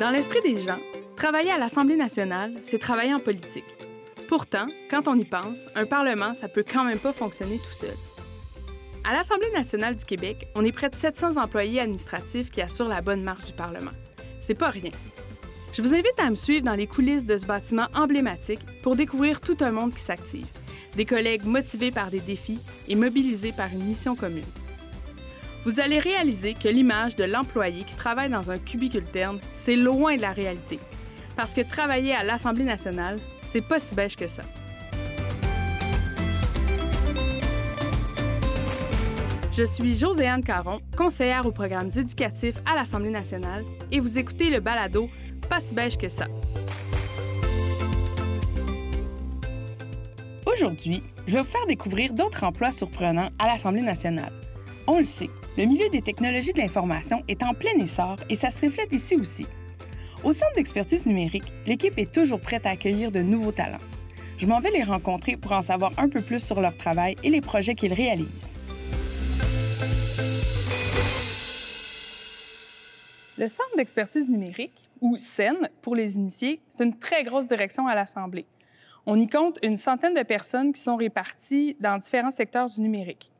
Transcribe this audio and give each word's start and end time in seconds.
Dans 0.00 0.10
l'esprit 0.10 0.40
des 0.42 0.60
gens, 0.60 0.80
travailler 1.14 1.52
à 1.52 1.58
l'Assemblée 1.58 1.94
nationale, 1.94 2.52
c'est 2.64 2.80
travailler 2.80 3.14
en 3.14 3.20
politique. 3.20 3.76
Pourtant, 4.26 4.66
quand 4.90 5.06
on 5.06 5.14
y 5.14 5.24
pense, 5.24 5.66
un 5.76 5.86
Parlement, 5.86 6.34
ça 6.34 6.48
peut 6.48 6.64
quand 6.68 6.82
même 6.82 6.98
pas 6.98 7.12
fonctionner 7.12 7.58
tout 7.58 7.72
seul. 7.72 7.94
À 9.04 9.12
l'Assemblée 9.12 9.52
nationale 9.52 9.94
du 9.94 10.04
Québec, 10.04 10.48
on 10.56 10.64
est 10.64 10.72
près 10.72 10.90
de 10.90 10.96
700 10.96 11.36
employés 11.36 11.78
administratifs 11.78 12.50
qui 12.50 12.60
assurent 12.60 12.88
la 12.88 13.02
bonne 13.02 13.22
marche 13.22 13.46
du 13.46 13.52
Parlement. 13.52 13.92
C'est 14.40 14.54
pas 14.54 14.70
rien. 14.70 14.90
Je 15.72 15.80
vous 15.80 15.94
invite 15.94 16.18
à 16.18 16.28
me 16.28 16.34
suivre 16.34 16.64
dans 16.64 16.74
les 16.74 16.88
coulisses 16.88 17.24
de 17.24 17.36
ce 17.36 17.46
bâtiment 17.46 17.86
emblématique 17.94 18.66
pour 18.82 18.96
découvrir 18.96 19.40
tout 19.40 19.56
un 19.60 19.70
monde 19.70 19.94
qui 19.94 20.02
s'active. 20.02 20.46
Des 20.96 21.04
collègues 21.04 21.44
motivés 21.44 21.92
par 21.92 22.10
des 22.10 22.20
défis 22.20 22.58
et 22.88 22.96
mobilisés 22.96 23.52
par 23.52 23.72
une 23.72 23.84
mission 23.84 24.16
commune. 24.16 24.42
Vous 25.64 25.80
allez 25.80 25.98
réaliser 25.98 26.52
que 26.52 26.68
l'image 26.68 27.16
de 27.16 27.24
l'employé 27.24 27.84
qui 27.84 27.94
travaille 27.94 28.28
dans 28.28 28.50
un 28.50 28.58
cubicule 28.58 29.04
terne, 29.04 29.40
c'est 29.50 29.76
loin 29.76 30.14
de 30.14 30.20
la 30.20 30.32
réalité. 30.32 30.78
Parce 31.36 31.54
que 31.54 31.62
travailler 31.62 32.14
à 32.14 32.22
l'Assemblée 32.22 32.64
nationale, 32.64 33.18
c'est 33.40 33.62
pas 33.62 33.78
si 33.78 33.94
beige 33.94 34.14
que 34.14 34.26
ça. 34.26 34.42
Je 39.52 39.64
suis 39.64 39.96
Joséanne 39.96 40.44
Caron, 40.44 40.80
conseillère 40.98 41.46
aux 41.46 41.52
programmes 41.52 41.88
éducatifs 41.96 42.56
à 42.66 42.74
l'Assemblée 42.74 43.10
nationale, 43.10 43.64
et 43.90 44.00
vous 44.00 44.18
écoutez 44.18 44.50
le 44.50 44.60
balado 44.60 45.08
Pas 45.48 45.60
si 45.60 45.74
beige 45.74 45.96
que 45.96 46.10
ça. 46.10 46.26
Aujourd'hui, 50.44 51.02
je 51.26 51.32
vais 51.32 51.40
vous 51.40 51.48
faire 51.48 51.66
découvrir 51.66 52.12
d'autres 52.12 52.44
emplois 52.44 52.70
surprenants 52.70 53.30
à 53.38 53.46
l'Assemblée 53.46 53.80
nationale. 53.80 54.32
On 54.86 54.98
le 54.98 55.04
sait, 55.04 55.30
le 55.56 55.66
milieu 55.66 55.88
des 55.88 56.02
technologies 56.02 56.52
de 56.52 56.58
l'information 56.58 57.22
est 57.28 57.44
en 57.44 57.54
plein 57.54 57.74
essor 57.78 58.16
et 58.28 58.34
ça 58.34 58.50
se 58.50 58.64
reflète 58.64 58.92
ici 58.92 59.14
aussi. 59.14 59.46
Au 60.24 60.32
Centre 60.32 60.54
d'expertise 60.56 61.06
numérique, 61.06 61.52
l'équipe 61.66 61.96
est 61.96 62.12
toujours 62.12 62.40
prête 62.40 62.66
à 62.66 62.70
accueillir 62.70 63.12
de 63.12 63.20
nouveaux 63.20 63.52
talents. 63.52 63.78
Je 64.36 64.46
m'en 64.46 64.58
vais 64.58 64.72
les 64.72 64.82
rencontrer 64.82 65.36
pour 65.36 65.52
en 65.52 65.62
savoir 65.62 65.92
un 65.96 66.08
peu 66.08 66.22
plus 66.22 66.40
sur 66.40 66.60
leur 66.60 66.76
travail 66.76 67.14
et 67.22 67.30
les 67.30 67.40
projets 67.40 67.76
qu'ils 67.76 67.92
réalisent. 67.92 68.56
Le 73.38 73.46
Centre 73.46 73.76
d'expertise 73.76 74.28
numérique, 74.28 74.88
ou 75.00 75.16
CEN 75.18 75.68
pour 75.82 75.94
les 75.94 76.16
initiés, 76.16 76.60
c'est 76.68 76.84
une 76.84 76.98
très 76.98 77.22
grosse 77.22 77.46
direction 77.46 77.86
à 77.86 77.94
l'Assemblée. 77.94 78.46
On 79.06 79.18
y 79.18 79.28
compte 79.28 79.58
une 79.62 79.76
centaine 79.76 80.14
de 80.14 80.22
personnes 80.22 80.72
qui 80.72 80.80
sont 80.80 80.96
réparties 80.96 81.76
dans 81.78 81.98
différents 81.98 82.30
secteurs 82.30 82.66
du 82.66 82.80
numérique. 82.80 83.30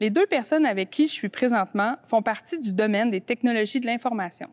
Les 0.00 0.10
deux 0.10 0.26
personnes 0.26 0.66
avec 0.66 0.90
qui 0.90 1.06
je 1.06 1.12
suis 1.12 1.28
présentement 1.28 1.96
font 2.08 2.20
partie 2.20 2.58
du 2.58 2.72
domaine 2.72 3.10
des 3.10 3.20
technologies 3.20 3.80
de 3.80 3.86
l'information. 3.86 4.48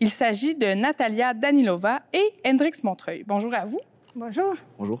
Il 0.00 0.10
s'agit 0.10 0.54
de 0.54 0.74
Natalia 0.74 1.32
Danilova 1.32 2.02
et 2.12 2.34
Hendrix 2.44 2.72
Montreuil. 2.82 3.24
Bonjour 3.24 3.54
à 3.54 3.64
vous. 3.64 3.80
Bonjour. 4.14 4.54
Bonjour. 4.78 5.00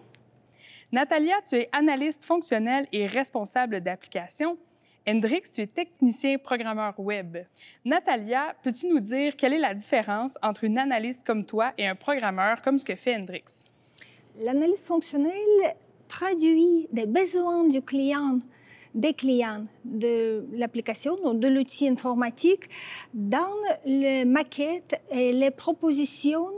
Natalia, 0.92 1.34
tu 1.46 1.56
es 1.56 1.68
analyste 1.72 2.24
fonctionnel 2.24 2.86
et 2.92 3.06
responsable 3.06 3.80
d'application. 3.80 4.56
Hendrix, 5.06 5.42
tu 5.54 5.62
es 5.62 5.66
technicien 5.66 6.38
programmeur 6.38 6.98
web. 6.98 7.38
Natalia, 7.84 8.54
peux-tu 8.62 8.86
nous 8.88 9.00
dire 9.00 9.36
quelle 9.36 9.54
est 9.54 9.58
la 9.58 9.74
différence 9.74 10.38
entre 10.42 10.64
une 10.64 10.78
analyste 10.78 11.26
comme 11.26 11.44
toi 11.44 11.72
et 11.78 11.86
un 11.86 11.94
programmeur 11.94 12.62
comme 12.62 12.78
ce 12.78 12.84
que 12.84 12.94
fait 12.94 13.16
Hendrix? 13.16 13.70
L'analyse 14.38 14.82
fonctionnelle 14.82 15.76
traduit 16.08 16.88
les 16.92 17.06
besoins 17.06 17.66
du 17.66 17.82
client, 17.82 18.40
des 18.98 19.14
clients 19.14 19.64
de 19.84 20.44
l'application 20.52 21.16
ou 21.24 21.32
de 21.34 21.48
l'outil 21.48 21.88
informatique 21.88 22.64
dans 23.14 23.56
les 23.86 24.24
maquettes 24.24 25.00
et 25.10 25.32
les 25.32 25.52
propositions 25.52 26.50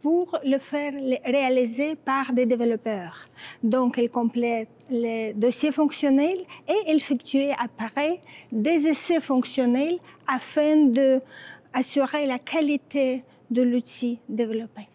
pour 0.00 0.38
le 0.44 0.58
faire 0.58 0.92
réaliser 1.24 1.96
par 1.96 2.32
des 2.32 2.46
développeurs. 2.46 3.26
Donc, 3.62 3.98
elle 3.98 4.10
complète 4.10 4.68
les 4.90 5.32
dossiers 5.34 5.72
fonctionnels 5.72 6.42
et 6.68 6.90
effectue 6.94 7.50
après 7.58 8.20
des 8.52 8.86
essais 8.86 9.20
fonctionnels 9.20 9.98
afin 10.26 10.76
d'assurer 10.86 12.26
la 12.26 12.38
qualité 12.38 13.22
de 13.50 13.62
l'outil 13.62 14.18
développé. 14.28 14.88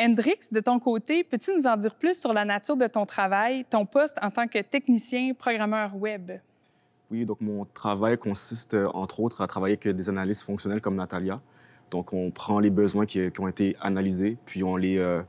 Hendrix, 0.00 0.48
de 0.50 0.60
ton 0.60 0.78
côté, 0.78 1.24
peux-tu 1.24 1.54
nous 1.54 1.66
en 1.66 1.76
dire 1.76 1.94
plus 1.94 2.18
sur 2.18 2.32
la 2.32 2.44
nature 2.44 2.76
de 2.76 2.86
ton 2.86 3.04
travail, 3.04 3.64
ton 3.68 3.84
poste 3.84 4.16
en 4.22 4.30
tant 4.30 4.48
que 4.48 4.60
technicien 4.60 5.34
programmeur 5.34 5.94
web? 5.94 6.32
Oui, 7.10 7.24
donc 7.24 7.40
mon 7.40 7.64
travail 7.66 8.16
consiste 8.16 8.76
entre 8.94 9.20
autres 9.20 9.40
à 9.40 9.46
travailler 9.46 9.78
avec 9.82 9.94
des 9.94 10.08
analystes 10.08 10.44
fonctionnels 10.44 10.80
comme 10.80 10.96
Natalia, 10.96 11.40
donc, 11.90 12.12
on 12.12 12.30
prend 12.30 12.60
les 12.60 12.70
besoins 12.70 13.04
qui, 13.04 13.20
ont 13.38 13.48
été 13.48 13.76
analysés, 13.80 14.38
puis 14.44 14.62
on 14.62 14.76
les, 14.76 14.98
euh, 14.98 15.22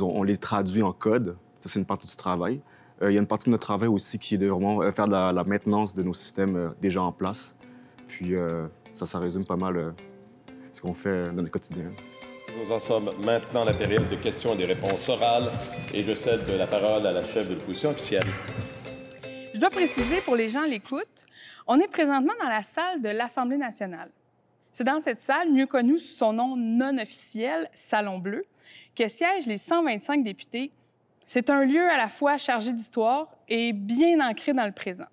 on 0.00 0.22
les 0.22 0.36
traduit 0.36 0.82
en 0.82 0.92
code. 0.92 1.36
Ça, 1.58 1.68
c'est 1.68 1.78
une 1.78 1.86
partie 1.86 2.06
du 2.06 2.16
travail. 2.16 2.60
Euh, 3.02 3.10
il 3.10 3.14
y 3.14 3.18
a 3.18 3.20
une 3.20 3.26
partie 3.26 3.46
de 3.46 3.50
notre 3.50 3.64
travail 3.64 3.88
aussi 3.88 4.18
qui 4.18 4.34
est 4.34 4.38
de 4.38 4.46
vraiment 4.46 4.82
euh, 4.82 4.92
faire 4.92 5.06
de 5.06 5.12
la, 5.12 5.44
maintenance 5.44 5.94
de 5.94 6.02
nos 6.02 6.12
systèmes 6.12 6.74
déjà 6.80 7.02
en 7.02 7.12
place. 7.12 7.56
Puis 8.06 8.34
ça, 8.94 9.04
ça 9.04 9.18
résume 9.18 9.44
pas 9.44 9.56
mal 9.56 9.94
ce 10.72 10.80
qu'on 10.80 10.94
fait 10.94 11.32
dans 11.32 11.42
le 11.42 11.48
quotidien. 11.48 11.90
Nous 12.56 12.72
en 12.72 12.78
sommes 12.78 13.10
maintenant 13.22 13.62
à 13.62 13.64
la 13.66 13.74
période 13.74 14.08
de 14.08 14.16
questions 14.16 14.54
et 14.54 14.56
des 14.56 14.64
réponses 14.64 15.10
orales 15.10 15.50
et 15.92 16.02
je 16.02 16.14
cède 16.14 16.48
la 16.48 16.66
parole 16.66 17.06
à 17.06 17.12
la 17.12 17.22
chef 17.22 17.46
de 17.46 17.54
l'opposition 17.54 17.90
officielle. 17.90 18.26
Je 19.52 19.60
dois 19.60 19.68
préciser 19.68 20.22
pour 20.22 20.36
les 20.36 20.48
gens 20.48 20.62
à 20.62 20.66
l'écoute, 20.66 21.26
on 21.66 21.78
est 21.78 21.88
présentement 21.88 22.32
dans 22.40 22.48
la 22.48 22.62
salle 22.62 23.02
de 23.02 23.10
l'Assemblée 23.10 23.58
nationale. 23.58 24.10
C'est 24.72 24.84
dans 24.84 25.00
cette 25.00 25.18
salle, 25.18 25.52
mieux 25.52 25.66
connue 25.66 25.98
sous 25.98 26.16
son 26.16 26.32
nom 26.32 26.56
non 26.56 26.96
officiel, 26.96 27.68
Salon 27.74 28.18
Bleu, 28.18 28.46
que 28.94 29.06
siègent 29.06 29.46
les 29.46 29.58
125 29.58 30.22
députés. 30.22 30.72
C'est 31.26 31.50
un 31.50 31.62
lieu 31.62 31.86
à 31.90 31.98
la 31.98 32.08
fois 32.08 32.38
chargé 32.38 32.72
d'histoire 32.72 33.28
et 33.48 33.74
bien 33.74 34.26
ancré 34.26 34.54
dans 34.54 34.66
le 34.66 34.72
présent. 34.72 35.08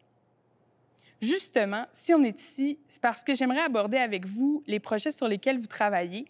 Justement, 1.21 1.87
si 1.91 2.13
on 2.13 2.23
est 2.23 2.39
ici, 2.39 2.79
c'est 2.87 3.01
parce 3.01 3.23
que 3.23 3.33
j'aimerais 3.33 3.61
aborder 3.61 3.97
avec 3.97 4.25
vous 4.25 4.63
les 4.65 4.79
projets 4.79 5.11
sur 5.11 5.27
lesquels 5.27 5.59
vous 5.59 5.67
travaillez 5.67 6.25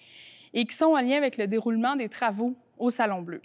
et 0.53 0.65
qui 0.65 0.75
sont 0.75 0.85
en 0.85 1.01
lien 1.01 1.17
avec 1.17 1.37
le 1.37 1.47
déroulement 1.47 1.95
des 1.95 2.09
travaux 2.09 2.55
au 2.77 2.89
Salon 2.89 3.21
Bleu. 3.21 3.41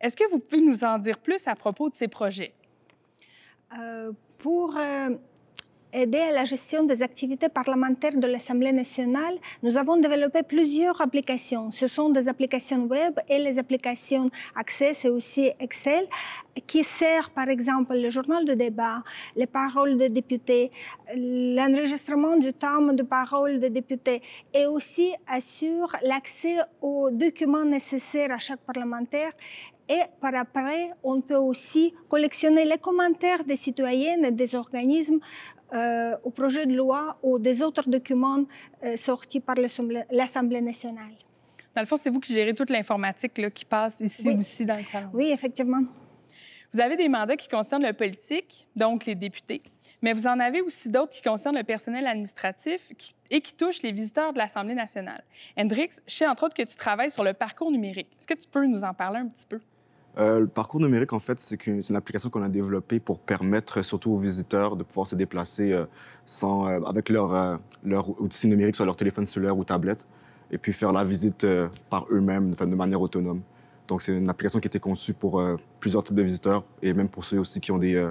Est-ce 0.00 0.16
que 0.16 0.28
vous 0.30 0.38
pouvez 0.38 0.62
nous 0.62 0.84
en 0.84 0.98
dire 0.98 1.18
plus 1.18 1.46
à 1.48 1.54
propos 1.54 1.88
de 1.88 1.94
ces 1.94 2.08
projets? 2.08 2.52
Euh, 3.78 4.12
pour 4.38 4.76
euh, 4.76 5.10
aider 5.92 6.18
à 6.18 6.32
la 6.32 6.44
gestion 6.44 6.84
des 6.84 7.02
activités 7.02 7.48
parlementaires 7.48 8.16
de 8.16 8.26
l'Assemblée 8.26 8.72
nationale, 8.72 9.36
nous 9.62 9.76
avons 9.76 9.96
développé 9.96 10.42
plusieurs 10.42 11.00
applications. 11.00 11.70
Ce 11.70 11.88
sont 11.88 12.10
des 12.10 12.28
applications 12.28 12.84
web 12.86 13.18
et 13.28 13.38
les 13.38 13.58
applications 13.58 14.28
Access 14.54 15.04
et 15.04 15.08
aussi 15.08 15.50
Excel 15.60 16.06
qui 16.66 16.84
servent 16.84 17.30
par 17.30 17.48
exemple 17.48 17.94
le 17.94 18.10
journal 18.10 18.44
de 18.44 18.54
débat, 18.54 19.02
les 19.36 19.46
paroles 19.46 19.96
des 19.96 20.08
députés, 20.08 20.70
l'enregistrement 21.14 22.36
du 22.36 22.52
temps 22.52 22.92
de 22.92 23.02
parole 23.02 23.60
des 23.60 23.70
députés 23.70 24.22
et 24.52 24.66
aussi 24.66 25.12
assure 25.26 25.94
l'accès 26.02 26.56
aux 26.82 27.10
documents 27.10 27.64
nécessaires 27.64 28.32
à 28.32 28.38
chaque 28.38 28.60
parlementaire 28.60 29.32
et 29.88 30.02
par 30.20 30.34
après, 30.34 30.90
on 31.02 31.22
peut 31.22 31.36
aussi 31.36 31.94
collectionner 32.10 32.66
les 32.66 32.76
commentaires 32.76 33.42
des 33.44 33.56
citoyennes 33.56 34.24
et 34.24 34.30
des 34.30 34.54
organismes 34.54 35.18
euh, 35.72 36.16
au 36.22 36.30
projet 36.30 36.66
de 36.66 36.74
loi 36.74 37.18
ou 37.22 37.38
des 37.38 37.62
autres 37.62 37.88
documents 37.88 38.44
euh, 38.84 38.96
sortis 38.96 39.40
par 39.40 39.56
l'Assemblée 40.10 40.60
nationale. 40.60 41.12
Dans 41.74 41.82
le 41.82 41.86
fond, 41.86 41.96
c'est 41.96 42.10
vous 42.10 42.20
qui 42.20 42.32
gérez 42.32 42.54
toute 42.54 42.70
l'informatique 42.70 43.40
qui 43.54 43.64
passe 43.64 44.00
ici 44.00 44.34
aussi 44.36 44.64
dans 44.64 44.76
le 44.76 44.84
salon. 44.84 45.10
Oui, 45.12 45.30
effectivement. 45.30 45.82
Vous 46.72 46.80
avez 46.80 46.96
des 46.96 47.08
mandats 47.08 47.36
qui 47.36 47.48
concernent 47.48 47.86
le 47.86 47.94
politique, 47.94 48.68
donc 48.76 49.06
les 49.06 49.14
députés, 49.14 49.62
mais 50.02 50.12
vous 50.12 50.26
en 50.26 50.38
avez 50.38 50.60
aussi 50.60 50.90
d'autres 50.90 51.12
qui 51.12 51.22
concernent 51.22 51.56
le 51.56 51.64
personnel 51.64 52.06
administratif 52.06 52.92
et 53.30 53.40
qui 53.40 53.54
touchent 53.54 53.82
les 53.82 53.92
visiteurs 53.92 54.32
de 54.34 54.38
l'Assemblée 54.38 54.74
nationale. 54.74 55.22
Hendrix, 55.56 55.90
je 56.06 56.14
sais 56.14 56.26
entre 56.26 56.44
autres 56.44 56.54
que 56.54 56.62
tu 56.62 56.76
travailles 56.76 57.10
sur 57.10 57.24
le 57.24 57.32
parcours 57.32 57.70
numérique. 57.70 58.08
Est-ce 58.18 58.26
que 58.26 58.34
tu 58.34 58.48
peux 58.48 58.66
nous 58.66 58.82
en 58.82 58.92
parler 58.92 59.18
un 59.18 59.28
petit 59.28 59.46
peu? 59.46 59.60
Euh, 60.18 60.40
le 60.40 60.48
parcours 60.48 60.80
numérique, 60.80 61.12
en 61.12 61.20
fait, 61.20 61.38
c'est 61.38 61.66
une, 61.68 61.94
application 61.94 62.28
qu'on 62.28 62.42
a 62.42 62.48
développée 62.48 62.98
pour 62.98 63.20
permettre 63.20 63.82
surtout 63.82 64.10
aux 64.12 64.18
visiteurs 64.18 64.74
de 64.74 64.82
pouvoir 64.82 65.06
se 65.06 65.14
déplacer 65.14 65.72
euh, 65.72 65.84
sans, 66.24 66.66
euh, 66.66 66.80
avec 66.86 67.08
leur, 67.08 67.60
outil 68.18 68.48
numérique 68.48 68.74
sur 68.74 68.84
leur 68.84 68.96
téléphone 68.96 69.26
cellulaire 69.26 69.56
ou 69.56 69.64
tablette 69.64 70.08
et 70.50 70.58
puis 70.58 70.72
faire 70.72 70.92
la 70.92 71.04
visite 71.04 71.46
par 71.90 72.06
eux-mêmes 72.10 72.54
de 72.54 72.74
manière 72.74 73.00
autonome. 73.00 73.42
Donc, 73.86 74.02
c'est 74.02 74.16
une 74.16 74.28
application 74.28 74.60
qui 74.60 74.66
a 74.66 74.70
été 74.70 74.80
conçue 74.80 75.12
pour 75.12 75.42
plusieurs 75.78 76.02
types 76.02 76.16
de 76.16 76.22
visiteurs 76.22 76.64
et 76.82 76.94
même 76.94 77.08
pour 77.08 77.22
ceux 77.22 77.38
aussi 77.38 77.60
qui 77.60 77.70
ont 77.70 77.76
des, 77.76 78.10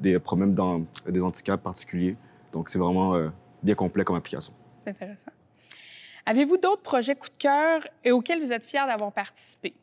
des 0.00 0.18
problèmes 0.18 0.54
dans 0.54 0.82
des 1.06 1.20
handicaps 1.20 1.62
particuliers. 1.62 2.16
Donc, 2.52 2.70
c'est 2.70 2.78
vraiment 2.78 3.30
bien 3.62 3.74
complet 3.74 4.02
comme 4.02 4.16
application. 4.16 4.54
C'est 4.82 4.90
intéressant. 4.90 5.30
Avez-vous 6.24 6.56
d'autres 6.56 6.82
projets 6.82 7.14
coup 7.14 7.28
de 7.28 7.36
cœur 7.36 7.82
et 8.02 8.12
auxquels 8.12 8.40
vous 8.40 8.50
êtes 8.50 8.64
fiers 8.64 8.86
d'avoir 8.86 9.12
participé? 9.12 9.74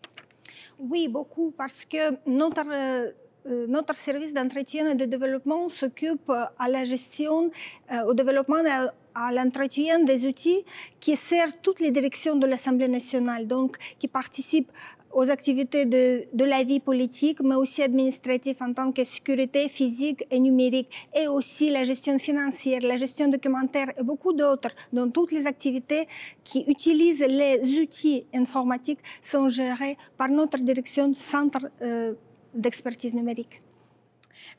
Oui, 0.79 1.07
beaucoup, 1.07 1.53
parce 1.57 1.85
que 1.85 2.17
notre, 2.25 2.63
euh, 2.67 3.11
euh, 3.47 3.67
notre 3.67 3.95
service 3.95 4.33
d'entretien 4.33 4.87
et 4.87 4.95
de 4.95 5.05
développement 5.05 5.69
s'occupe 5.69 6.29
à 6.29 6.67
la 6.67 6.83
gestion, 6.85 7.51
euh, 7.91 8.03
au 8.05 8.13
développement 8.13 8.63
et 8.65 8.87
à 9.13 9.31
l'entretien 9.31 9.99
des 9.99 10.25
outils 10.25 10.63
qui 10.99 11.15
servent 11.15 11.53
toutes 11.61 11.79
les 11.79 11.91
directions 11.91 12.35
de 12.35 12.47
l'Assemblée 12.47 12.87
nationale, 12.87 13.47
donc 13.47 13.77
qui 13.99 14.07
participent 14.07 14.71
aux 15.13 15.29
activités 15.29 15.85
de, 15.85 16.43
la 16.43 16.63
vie 16.63 16.79
politique, 16.79 17.39
mais 17.41 17.55
aussi 17.55 17.81
administrative 17.81 18.57
en 18.61 18.73
tant 18.73 18.91
que 18.91 19.03
sécurité 19.03 19.69
physique 19.69 20.25
et 20.29 20.39
numérique, 20.39 20.89
et 21.13 21.27
aussi 21.27 21.69
la 21.69 21.83
gestion 21.83 22.17
financière, 22.19 22.81
la 22.81 22.97
gestion 22.97 23.27
documentaire 23.27 23.89
et 23.97 24.03
beaucoup 24.03 24.33
d'autres. 24.33 24.71
Donc 24.91 25.13
toutes 25.13 25.31
les 25.31 25.45
activités 25.45 26.07
qui 26.43 26.63
utilisent 26.67 27.25
les 27.27 27.59
outils 27.79 28.25
informatiques 28.33 28.99
sont 29.21 29.47
gérées 29.49 29.97
par 30.17 30.29
notre 30.29 30.57
direction 30.59 31.13
Centre 31.15 31.69
euh, 31.81 32.13
d'expertise 32.53 33.13
numérique. 33.13 33.59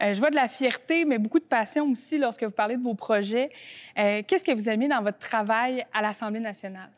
Euh, 0.02 0.14
je 0.14 0.19
vois 0.19 0.31
de 0.31 0.37
la 0.37 0.48
fierté, 0.48 1.05
mais 1.05 1.19
beaucoup 1.19 1.38
de 1.38 1.44
passion 1.44 1.90
aussi 1.90 2.19
lorsque 2.19 2.44
vous 2.44 2.50
parlez 2.50 2.76
de 2.76 2.82
vos 2.82 2.94
projets. 2.94 3.50
Euh, 3.98 4.22
Qu'est-ce 4.26 4.44
que 4.44 4.52
vous 4.52 4.69
aimez 4.69 4.88
dans 4.88 5.02
votre 5.02 5.19
travail 5.19 5.84
à 5.93 6.02
l'Assemblée 6.02 6.40
nationale? 6.40 6.90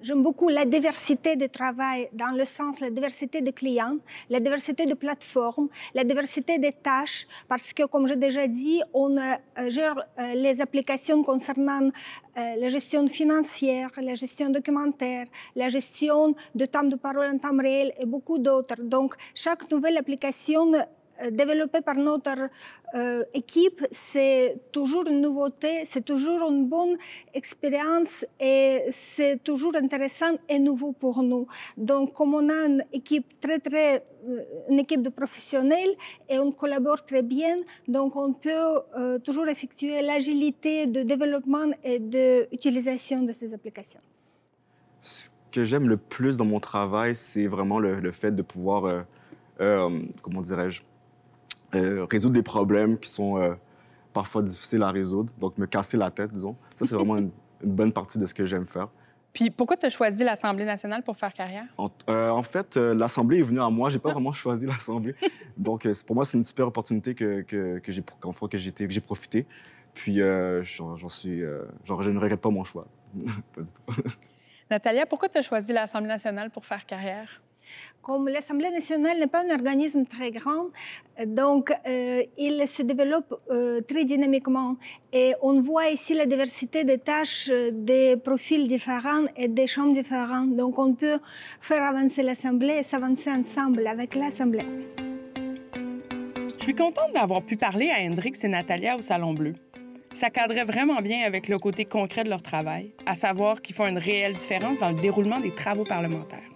J'aime 0.00 0.22
beaucoup 0.22 0.48
la 0.48 0.64
diversité 0.64 1.36
de 1.36 1.46
travail 1.46 2.08
dans 2.12 2.34
le 2.36 2.44
sens 2.44 2.80
la 2.80 2.90
diversité 2.90 3.40
de 3.40 3.50
clients, 3.50 3.96
la 4.30 4.40
diversité 4.40 4.86
de 4.86 4.94
plateformes, 4.94 5.68
la 5.94 6.04
diversité 6.04 6.58
des 6.58 6.72
tâches, 6.72 7.26
parce 7.48 7.72
que, 7.72 7.84
comme 7.84 8.06
j'ai 8.06 8.16
déjà 8.16 8.46
dit, 8.46 8.80
on 8.92 9.16
euh, 9.16 9.34
gère 9.68 9.96
euh, 10.18 10.34
les 10.34 10.60
applications 10.60 11.22
concernant 11.22 11.88
euh, 11.88 12.56
la 12.56 12.68
gestion 12.68 13.06
financière, 13.08 13.90
la 13.96 14.14
gestion 14.14 14.50
documentaire, 14.50 15.26
la 15.56 15.68
gestion 15.68 16.34
de 16.54 16.66
temps 16.66 16.84
de 16.84 16.96
parole 16.96 17.26
en 17.26 17.38
temps 17.38 17.56
réel 17.56 17.92
et 17.98 18.06
beaucoup 18.06 18.38
d'autres. 18.38 18.80
Donc, 18.80 19.14
chaque 19.34 19.70
nouvelle 19.70 19.96
application 19.96 20.72
développé 21.30 21.80
par 21.80 21.94
notre 21.96 22.48
euh, 22.94 23.22
équipe, 23.32 23.86
c'est 23.90 24.56
toujours 24.70 25.06
une 25.06 25.22
nouveauté, 25.22 25.84
c'est 25.86 26.04
toujours 26.04 26.50
une 26.50 26.68
bonne 26.68 26.96
expérience 27.32 28.26
et 28.38 28.84
c'est 28.92 29.42
toujours 29.42 29.74
intéressant 29.76 30.34
et 30.48 30.58
nouveau 30.58 30.92
pour 30.92 31.22
nous. 31.22 31.46
Donc, 31.78 32.12
comme 32.12 32.34
on 32.34 32.50
a 32.50 32.66
une 32.66 32.84
équipe 32.92 33.40
très, 33.40 33.58
très, 33.60 34.04
une 34.68 34.78
équipe 34.78 35.02
de 35.02 35.08
professionnels 35.08 35.94
et 36.28 36.38
on 36.38 36.52
collabore 36.52 37.04
très 37.06 37.22
bien, 37.22 37.56
donc 37.88 38.14
on 38.16 38.34
peut 38.34 38.50
euh, 38.98 39.18
toujours 39.18 39.48
effectuer 39.48 40.02
l'agilité 40.02 40.86
de 40.86 41.02
développement 41.02 41.70
et 41.82 41.98
d'utilisation 41.98 43.22
de 43.22 43.32
ces 43.32 43.54
applications. 43.54 44.00
Ce 45.00 45.30
que 45.50 45.64
j'aime 45.64 45.88
le 45.88 45.96
plus 45.96 46.36
dans 46.36 46.44
mon 46.44 46.60
travail, 46.60 47.14
c'est 47.14 47.46
vraiment 47.46 47.78
le, 47.78 48.12
fait 48.12 48.32
de 48.32 48.42
pouvoir, 48.42 48.84
euh, 48.84 49.02
euh 49.60 50.00
comment 50.22 50.42
dirais-je, 50.42 50.82
euh, 51.74 52.06
résoudre 52.10 52.34
des 52.34 52.42
problèmes 52.42 52.98
qui 52.98 53.08
sont 53.08 53.38
euh, 53.38 53.54
parfois 54.12 54.42
difficiles 54.42 54.82
à 54.82 54.90
résoudre, 54.90 55.32
donc 55.38 55.58
me 55.58 55.66
casser 55.66 55.96
la 55.96 56.10
tête, 56.10 56.32
disons. 56.32 56.56
Ça, 56.74 56.86
c'est 56.86 56.94
vraiment 56.94 57.16
une, 57.18 57.30
une, 57.62 57.72
bonne 57.72 57.92
partie 57.92 58.18
de 58.18 58.26
ce 58.26 58.34
que 58.34 58.44
j'aime 58.44 58.66
faire. 58.66 58.88
Puis 59.32 59.50
pourquoi 59.50 59.78
tu 59.78 59.86
as 59.86 59.90
choisi 59.90 60.24
l'Assemblée 60.24 60.66
nationale 60.66 61.02
pour 61.02 61.16
faire 61.16 61.32
carrière? 61.32 61.64
En, 61.78 61.88
euh, 62.10 62.28
en 62.28 62.42
fait, 62.42 62.76
l'Assemblée 62.76 63.38
est 63.38 63.42
venue 63.42 63.62
à 63.62 63.70
moi. 63.70 63.88
J'ai 63.88 63.98
pas 63.98 64.10
vraiment 64.12 64.32
choisi 64.34 64.66
l'Assemblée. 64.66 65.14
donc, 65.56 65.88
pour 66.06 66.14
moi, 66.14 66.26
c'est 66.26 66.36
une 66.36 66.44
super 66.44 66.68
opportunité 66.68 67.14
que, 67.14 67.40
que, 67.40 67.78
que 67.78 67.92
j'ai 67.92 68.02
que 68.02 68.90
j'ai 68.90 69.00
profité. 69.00 69.46
Puis, 69.94 70.18
j'en 70.62 71.08
suis... 71.08 71.42
genre, 71.84 72.02
je 72.02 72.10
ne 72.10 72.18
regrette 72.18 72.40
pas 72.40 72.50
mon 72.50 72.64
choix. 72.64 72.86
pas 73.54 73.62
du 73.62 73.72
tout. 73.72 74.10
Natalia, 74.70 75.06
pourquoi 75.06 75.28
tu 75.28 75.38
as 75.38 75.42
choisi 75.42 75.72
l'Assemblée 75.72 76.08
nationale 76.08 76.50
pour 76.50 76.64
faire 76.64 76.84
carrière? 76.84 77.40
Comme 78.02 78.28
l'Assemblée 78.28 78.70
nationale 78.70 79.18
n'est 79.18 79.28
pas 79.28 79.44
un 79.44 79.54
organisme 79.54 80.04
très 80.04 80.32
grand, 80.32 80.66
donc 81.24 81.72
euh, 81.86 82.24
il 82.36 82.66
se 82.66 82.82
développe 82.82 83.40
euh, 83.50 83.80
très 83.80 84.04
dynamiquement. 84.04 84.76
Et 85.12 85.34
on 85.40 85.60
voit 85.60 85.88
ici 85.90 86.14
la 86.14 86.26
diversité 86.26 86.82
des 86.82 86.98
tâches, 86.98 87.48
euh, 87.50 87.70
des 87.72 88.16
profils 88.16 88.66
différents 88.66 89.26
et 89.36 89.46
des 89.46 89.68
champs 89.68 89.86
différents. 89.86 90.44
Donc 90.44 90.78
on 90.78 90.94
peut 90.94 91.18
faire 91.60 91.82
avancer 91.84 92.24
l'Assemblée 92.24 92.78
et 92.80 92.82
s'avancer 92.82 93.30
ensemble 93.30 93.86
avec 93.86 94.16
l'Assemblée. 94.16 94.66
Je 96.58 96.62
suis 96.64 96.74
contente 96.74 97.12
d'avoir 97.14 97.42
pu 97.42 97.56
parler 97.56 97.90
à 97.90 98.04
Hendrix 98.04 98.34
et 98.42 98.48
Natalia 98.48 98.96
au 98.96 99.02
Salon 99.02 99.34
Bleu. 99.34 99.54
Ça 100.14 100.30
cadrait 100.30 100.64
vraiment 100.64 101.00
bien 101.00 101.22
avec 101.24 101.48
le 101.48 101.58
côté 101.58 101.84
concret 101.84 102.24
de 102.24 102.30
leur 102.30 102.42
travail, 102.42 102.92
à 103.06 103.14
savoir 103.14 103.62
qu'ils 103.62 103.74
font 103.74 103.86
une 103.86 103.98
réelle 103.98 104.34
différence 104.34 104.78
dans 104.78 104.90
le 104.90 105.00
déroulement 105.00 105.40
des 105.40 105.54
travaux 105.54 105.84
parlementaires. 105.84 106.50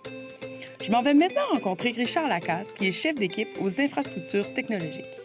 Je 0.83 0.93
m'en 0.93 1.03
vais 1.03 1.15
maintenant 1.15 1.43
rencontrer 1.53 1.91
Richard 1.91 2.29
Lacasse, 2.29 2.73
qui 2.73 2.89
est 2.89 2.93
chef 2.93 3.15
d'équipe 3.15 3.49
aux 3.61 3.81
infrastructures 3.81 4.53
technologiques. 4.53 5.21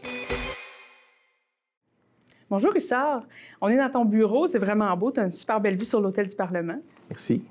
Bonjour 2.49 2.73
Richard, 2.73 3.23
on 3.61 3.69
est 3.69 3.77
dans 3.77 3.89
ton 3.89 4.05
bureau, 4.05 4.47
c'est 4.47 4.59
vraiment 4.59 4.95
beau, 4.97 5.11
tu 5.11 5.19
as 5.19 5.23
une 5.23 5.31
super 5.31 5.61
belle 5.61 5.77
vue 5.77 5.85
sur 5.85 6.01
l'hôtel 6.01 6.27
du 6.27 6.35
Parlement. 6.35 6.79
Merci. 7.09 7.43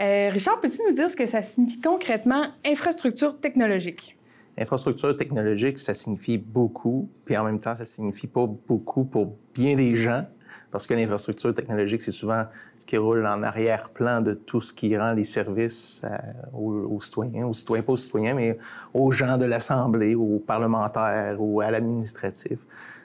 Euh, 0.00 0.30
Richard, 0.30 0.60
peux-tu 0.60 0.78
nous 0.88 0.94
dire 0.94 1.10
ce 1.10 1.16
que 1.16 1.26
ça 1.26 1.42
signifie 1.42 1.80
concrètement 1.80 2.46
infrastructure 2.64 3.40
technologique? 3.40 4.16
Infrastructure 4.58 5.16
technologique, 5.16 5.78
ça 5.78 5.94
signifie 5.94 6.38
beaucoup, 6.38 7.08
puis 7.24 7.36
en 7.36 7.44
même 7.44 7.58
temps, 7.58 7.74
ça 7.74 7.84
signifie 7.84 8.28
pas 8.28 8.46
beaucoup 8.46 9.04
pour 9.04 9.36
bien 9.52 9.74
des 9.74 9.96
gens 9.96 10.26
parce 10.70 10.86
que 10.86 10.94
l'infrastructure 10.94 11.54
technologique, 11.54 12.02
c'est 12.02 12.10
souvent 12.10 12.46
ce 12.78 12.86
qui 12.86 12.96
roule 12.96 13.24
en 13.26 13.42
arrière-plan 13.42 14.20
de 14.20 14.34
tout 14.34 14.60
ce 14.60 14.72
qui 14.72 14.96
rend 14.96 15.12
les 15.12 15.24
services 15.24 16.02
euh, 16.04 16.16
aux, 16.52 17.00
citoyens, 17.00 17.46
aux 17.46 17.52
citoyens, 17.52 17.82
pas 17.82 17.92
aux 17.92 17.96
citoyens, 17.96 18.34
mais 18.34 18.58
aux 18.92 19.12
gens 19.12 19.38
de 19.38 19.44
l'Assemblée, 19.44 20.14
aux 20.14 20.38
parlementaires 20.38 21.36
ou 21.38 21.60
à 21.60 21.70
l'administratif. 21.70 22.58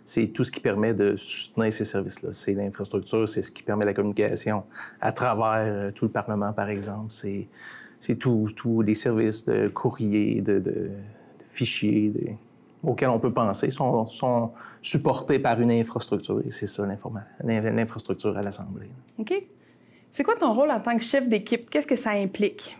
C'est 0.03 0.27
tout 0.27 0.43
ce 0.43 0.51
qui 0.51 0.59
permet 0.59 0.95
de 0.95 1.15
soutenir 1.15 1.71
ces 1.71 1.85
services-là. 1.85 2.31
C'est 2.33 2.53
l'infrastructure, 2.53 3.29
c'est 3.29 3.43
ce 3.43 3.51
qui 3.51 3.61
permet 3.61 3.85
la 3.85 3.93
communication 3.93 4.63
à 4.99 5.11
travers 5.11 5.65
euh, 5.67 5.91
tout 5.91 6.05
le 6.05 6.11
Parlement, 6.11 6.51
par 6.53 6.69
exemple. 6.69 7.13
C'est 7.99 8.15
tous 8.15 8.81
les 8.81 8.95
services 8.95 9.45
de 9.45 9.67
courrier, 9.67 10.41
de, 10.41 10.53
de, 10.53 10.71
de 10.71 10.91
fichiers, 11.51 12.09
de, 12.09 12.31
auxquels 12.83 13.09
on 13.09 13.19
peut 13.19 13.33
penser 13.33 13.69
sont, 13.69 14.05
sont 14.05 14.51
supportés 14.81 15.39
par 15.39 15.59
une 15.59 15.71
infrastructure. 15.71 16.41
Et 16.45 16.51
c'est 16.51 16.67
ça 16.67 16.85
l'infrastructure 17.43 18.37
à 18.37 18.41
l'Assemblée. 18.41 18.89
OK. 19.17 19.33
C'est 20.11 20.23
quoi 20.23 20.35
ton 20.35 20.53
rôle 20.53 20.71
en 20.71 20.79
tant 20.79 20.97
que 20.97 21.03
chef 21.03 21.27
d'équipe? 21.27 21.69
Qu'est-ce 21.69 21.87
que 21.87 21.95
ça 21.95 22.11
implique? 22.11 22.77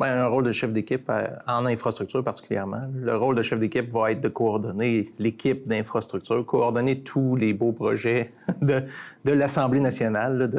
Bien, 0.00 0.18
un 0.20 0.26
rôle 0.26 0.44
de 0.44 0.52
chef 0.52 0.72
d'équipe 0.72 1.08
euh, 1.10 1.28
en 1.46 1.66
infrastructure 1.66 2.24
particulièrement. 2.24 2.82
Le 2.94 3.14
rôle 3.16 3.36
de 3.36 3.42
chef 3.42 3.58
d'équipe 3.58 3.90
va 3.90 4.12
être 4.12 4.20
de 4.20 4.28
coordonner 4.28 5.08
l'équipe 5.18 5.68
d'infrastructure, 5.68 6.44
coordonner 6.46 7.00
tous 7.00 7.36
les 7.36 7.52
beaux 7.52 7.72
projets 7.72 8.32
de, 8.62 8.82
de 9.24 9.32
l'Assemblée 9.32 9.80
nationale 9.80 10.50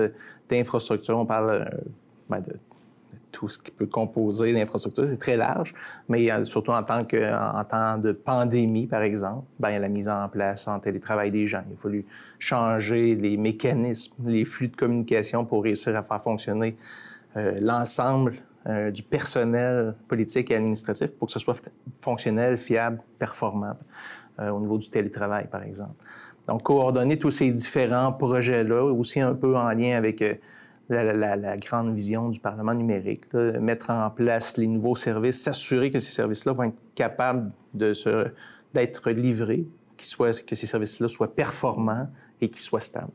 d'infrastructure. 0.50 1.18
On 1.18 1.25
parle 1.25 1.50
euh, 1.50 1.65
ben, 2.30 2.42
de 2.42 2.53
tout 3.34 3.50
ce 3.50 3.60
qui 3.60 3.72
peut 3.72 3.88
composer 3.88 4.54
l'infrastructure. 4.54 5.06
C'est 5.10 5.18
très 5.18 5.36
large, 5.36 5.74
mais 6.08 6.32
euh, 6.32 6.46
surtout 6.46 6.72
en 6.72 6.84
tant 6.84 7.04
que 7.04 7.34
en 7.34 7.66
temps 7.66 7.98
de 7.98 8.13
pandémie, 8.13 8.88
par 8.88 9.02
exemple, 9.02 9.46
bien, 9.60 9.78
la 9.80 9.90
mise 9.90 10.08
en 10.08 10.30
place 10.30 10.68
en 10.70 10.80
télétravail 10.80 11.32
des 11.32 11.46
gens. 11.46 11.63
Il 11.68 11.74
a 11.74 11.78
fallu 11.78 12.06
changer 12.40 13.16
les 13.16 13.36
mécanismes, 13.36 14.30
les 14.30 14.46
flux 14.46 14.70
de 14.70 14.78
communication 14.78 15.44
pour 15.44 15.63
réussir 15.63 15.98
à 15.98 16.04
faire 16.04 16.24
fonctionner 16.24 16.78
euh, 17.36 17.58
l'ensemble 17.60 18.36
euh, 18.68 18.92
du 18.92 19.04
personnel 19.04 19.96
politique 20.08 20.52
et 20.52 20.56
administratif 20.56 21.08
pour 21.18 21.25
que 21.25 21.34
ce 21.34 21.40
soit 21.40 21.60
fonctionnel, 22.00 22.58
fiable, 22.58 23.02
performant 23.20 23.75
euh, 24.40 24.52
au 24.52 24.60
niveau 24.60 24.78
du 24.78 24.90
télétravail, 24.90 25.48
par 25.52 25.63
exemple. 25.63 25.96
Donc, 26.48 26.63
coordonner 26.63 27.18
tous 27.18 27.32
ces 27.32 27.52
différents 27.52 28.13
projets-là, 28.13 28.84
aussi 28.84 29.20
un 29.20 29.34
peu 29.34 29.58
en 29.58 29.70
lien 29.72 29.98
avec 29.98 30.24
la, 30.90 31.58
grande 31.58 31.96
vision 31.96 32.30
du 32.30 32.40
Parlement 32.40 32.74
numérique, 32.74 33.34
mettre 33.34 33.90
en 33.90 34.10
place 34.10 34.58
les 34.58 34.68
nouveaux 34.68 34.96
services, 34.96 35.42
s'assurer 35.42 35.90
que 35.90 36.00
ces 36.00 36.12
services-là 36.12 36.54
vont 36.54 36.63
être 36.63 36.82
capables 36.96 37.52
d'être 37.74 39.12
livrés, 39.12 39.66
que 39.98 40.56
ces 40.56 40.66
services-là 40.66 41.08
soient 41.08 41.34
performants 41.34 42.08
et 42.42 42.50
qu'ils 42.50 42.62
soient 42.62 42.82
stables. 42.82 43.12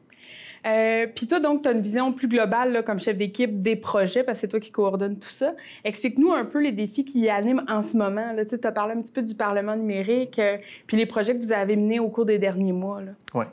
Euh, 0.67 1.07
Puis 1.15 1.27
toi, 1.27 1.41
donc, 1.41 1.63
tu 1.63 1.69
as 1.69 1.73
une 1.73 1.81
vision 1.81 2.13
plus 2.13 2.29
globale 2.29 2.73
là, 2.73 2.83
comme 2.83 2.99
chef 2.99 3.17
d'équipe 3.17 3.63
des 3.63 3.77
projets, 3.77 4.25
parce 4.25 4.39
que 4.39 4.41
c'est 4.43 4.49
toi 4.49 4.61
qui 4.61 4.71
coordonne 4.71 5.19
tout 5.19 5.29
ça. 5.29 5.55
Explique-nous 5.85 6.33
un 6.33 6.45
peu 6.45 6.61
les 6.61 6.73
défis 6.73 7.05
qui 7.05 7.29
animent 7.29 7.65
en 7.69 7.83
ce 7.83 7.97
moment. 7.97 8.35
Tu 8.49 8.57
as 8.63 8.73
parlé 8.73 8.95
un 8.95 9.03
petit 9.03 9.13
peu 9.13 9.23
du 9.23 9.35
Parlement 9.35 9.77
numérique, 9.77 10.39
euh, 10.39 10.59
puis 10.87 10.97
les 10.97 11.07
projets 11.07 11.37
que 11.37 11.43
vous 11.43 11.53
avez 11.53 11.77
menés 11.77 12.01
au 12.01 12.09
cours 12.09 12.27
des 12.27 12.39
derniers 12.39 12.73
mois. 12.73 13.01
Oui. 13.35 13.45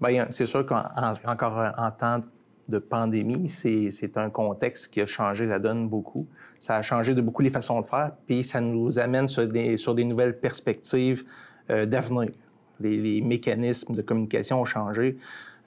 Bien, 0.00 0.26
c'est 0.30 0.46
sûr 0.46 0.66
qu'encore 0.66 1.72
en 1.76 1.90
temps 1.90 2.20
de 2.68 2.78
pandémie, 2.78 3.50
c'est 3.50 4.16
un 4.16 4.30
contexte 4.30 4.92
qui 4.92 5.00
a 5.00 5.06
changé 5.06 5.46
la 5.46 5.58
donne 5.58 5.88
beaucoup. 5.88 6.26
Ça 6.58 6.76
a 6.76 6.82
changé 6.82 7.14
de 7.14 7.20
beaucoup 7.20 7.42
les 7.42 7.50
façons 7.50 7.80
de 7.80 7.86
faire, 7.86 8.12
puis 8.26 8.42
ça 8.42 8.60
nous 8.60 8.98
amène 8.98 9.28
sur 9.28 9.46
des, 9.46 9.76
sur 9.76 9.94
des 9.94 10.04
nouvelles 10.04 10.38
perspectives 10.38 11.24
euh, 11.70 11.84
d'avenir. 11.84 12.30
Les, 12.80 13.20
mécanismes 13.20 13.94
de 13.94 14.02
communication 14.02 14.60
ont 14.60 14.64
changé. 14.64 15.16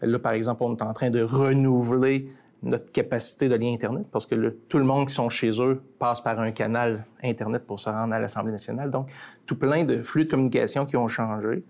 Là, 0.01 0.19
par 0.19 0.33
exemple, 0.33 0.63
on 0.63 0.75
est 0.75 0.81
en 0.81 0.93
train 0.93 1.09
de 1.09 1.21
renouveler 1.21 2.29
notre 2.63 2.91
capacité 2.91 3.47
de 3.49 3.55
lien 3.55 3.73
Internet 3.73 4.07
parce 4.11 4.25
que 4.25 4.49
tout 4.67 4.77
le 4.77 4.83
monde 4.83 5.07
qui 5.07 5.13
sont 5.13 5.29
chez 5.29 5.51
eux 5.61 5.81
passe 5.99 6.21
par 6.21 6.39
un 6.39 6.51
canal 6.51 7.05
Internet 7.23 7.65
pour 7.65 7.79
se 7.79 7.89
rendre 7.89 8.13
à 8.13 8.19
l'Assemblée 8.19 8.51
nationale. 8.51 8.91
Donc, 8.91 9.09
tout 9.45 9.57
plein 9.57 9.85
de 9.85 10.01
flux 10.01 10.25
de 10.25 10.29
communication 10.29 10.85
qui 10.85 10.97
ont 10.97 11.07
changé. 11.07 11.63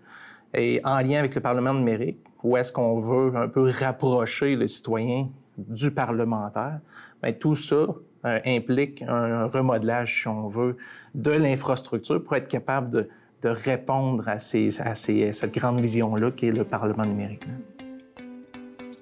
Et 0.53 0.81
en 0.83 1.01
lien 1.01 1.19
avec 1.19 1.35
le 1.35 1.41
Parlement 1.41 1.73
numérique, 1.73 2.19
où 2.43 2.57
est-ce 2.57 2.71
qu'on 2.71 2.99
veut 2.99 3.35
un 3.35 3.47
peu 3.47 3.69
rapprocher 3.69 4.55
le 4.55 4.67
citoyen 4.67 5.29
du 5.57 5.91
parlementaire, 5.91 6.79
bien, 7.21 7.33
tout 7.33 7.55
ça 7.55 7.87
euh, 8.25 8.39
implique 8.45 9.01
un 9.07 9.47
remodelage, 9.47 10.21
si 10.21 10.27
on 10.27 10.47
veut, 10.47 10.77
de 11.15 11.31
l'infrastructure 11.31 12.23
pour 12.23 12.35
être 12.35 12.47
capable 12.47 12.89
de, 12.91 13.09
répondre 13.43 14.27
à, 14.27 14.39
cette 14.39 15.53
grande 15.53 15.79
vision-là 15.79 16.31
qui 16.31 16.47
est 16.47 16.51
le 16.51 16.65
Parlement 16.65 17.05
numérique. 17.05 17.45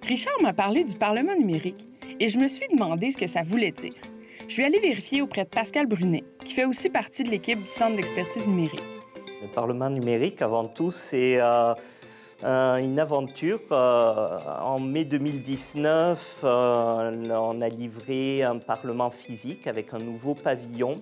Richard 0.06 0.40
m'a 0.44 0.54
parlé 0.54 0.84
du 0.84 0.96
Parlement 0.96 1.36
numérique 1.36 1.88
et 2.20 2.30
je 2.30 2.38
me 2.38 2.48
suis 2.48 2.68
demandé 2.68 3.12
ce 3.12 3.18
que 3.18 3.26
ça 3.26 3.42
voulait 3.42 3.72
dire. 3.72 3.96
Je 4.48 4.54
suis 4.54 4.64
allée 4.64 4.80
vérifier 4.80 5.24
auprès 5.24 5.46
de 5.46 5.50
Pascal 5.50 5.88
Brunet, 5.88 6.24
qui 6.44 6.54
fait 6.54 6.66
aussi 6.66 6.90
partie 6.90 7.24
de 7.24 7.32
l'équipe 7.32 7.60
du 7.60 7.68
Centre 7.68 7.96
d'expertise 7.96 8.46
numérique. 8.46 8.95
Le 9.46 9.52
Parlement 9.52 9.92
numérique, 9.92 10.42
avant 10.42 10.66
tout, 10.66 10.90
c'est 10.90 11.40
euh, 11.40 11.76
euh, 12.44 12.78
une 12.78 12.98
aventure. 12.98 13.60
Euh, 13.72 14.40
en 14.60 14.80
mai 14.80 15.06
2019, 15.06 16.40
on 16.42 17.62
a 17.62 17.70
livré 17.70 18.42
un 18.42 18.58
Parlement 18.58 19.12
physique 19.12 19.68
avec 19.68 19.94
un 19.94 20.00
nouveau 20.00 20.34
pavillon 20.34 21.00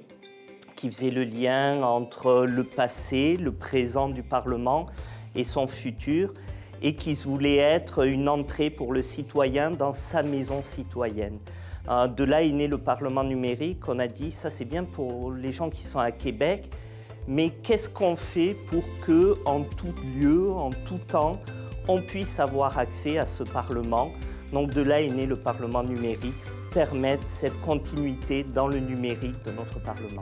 qui 0.75 0.91
faisait 0.91 1.09
le 1.09 1.23
lien 1.23 1.83
entre 1.83 2.45
le 2.45 2.65
passé, 2.65 3.37
le 3.37 3.53
présent 3.53 4.09
du 4.09 4.23
Parlement 4.23 4.87
et 5.35 5.45
son 5.45 5.65
futur, 5.65 6.33
et 6.81 6.95
qui 6.95 7.13
voulait 7.13 7.55
être 7.55 8.05
une 8.05 8.27
entrée 8.27 8.69
pour 8.69 8.91
le 8.91 9.03
citoyen 9.03 9.71
dans 9.71 9.93
sa 9.93 10.21
maison 10.21 10.61
citoyenne. 10.63 11.39
De 11.87 12.23
là 12.25 12.43
est 12.43 12.51
né 12.51 12.67
le 12.67 12.77
Parlement 12.77 13.23
numérique. 13.23 13.87
On 13.87 13.99
a 13.99 14.07
dit, 14.07 14.33
ça 14.33 14.49
c'est 14.49 14.65
bien 14.65 14.83
pour 14.83 15.31
les 15.31 15.53
gens 15.53 15.69
qui 15.69 15.83
sont 15.83 15.99
à 15.99 16.11
Québec, 16.11 16.69
mais 17.27 17.49
qu'est-ce 17.49 17.89
qu'on 17.89 18.15
fait 18.15 18.55
pour 18.69 18.83
que, 19.05 19.37
en 19.45 19.63
tout 19.63 19.93
lieu, 20.17 20.51
en 20.51 20.69
tout 20.69 20.99
temps, 21.07 21.39
on 21.87 22.01
puisse 22.01 22.39
avoir 22.39 22.77
accès 22.77 23.17
à 23.17 23.25
ce 23.25 23.43
Parlement? 23.43 24.11
Donc 24.51 24.71
de 24.71 24.81
là 24.81 25.01
est 25.01 25.09
né 25.09 25.25
le 25.25 25.35
Parlement 25.35 25.83
numérique, 25.83 26.33
permettre 26.73 27.27
cette 27.27 27.59
continuité 27.61 28.43
dans 28.43 28.67
le 28.67 28.79
numérique 28.79 29.41
de 29.45 29.51
notre 29.51 29.81
Parlement. 29.81 30.21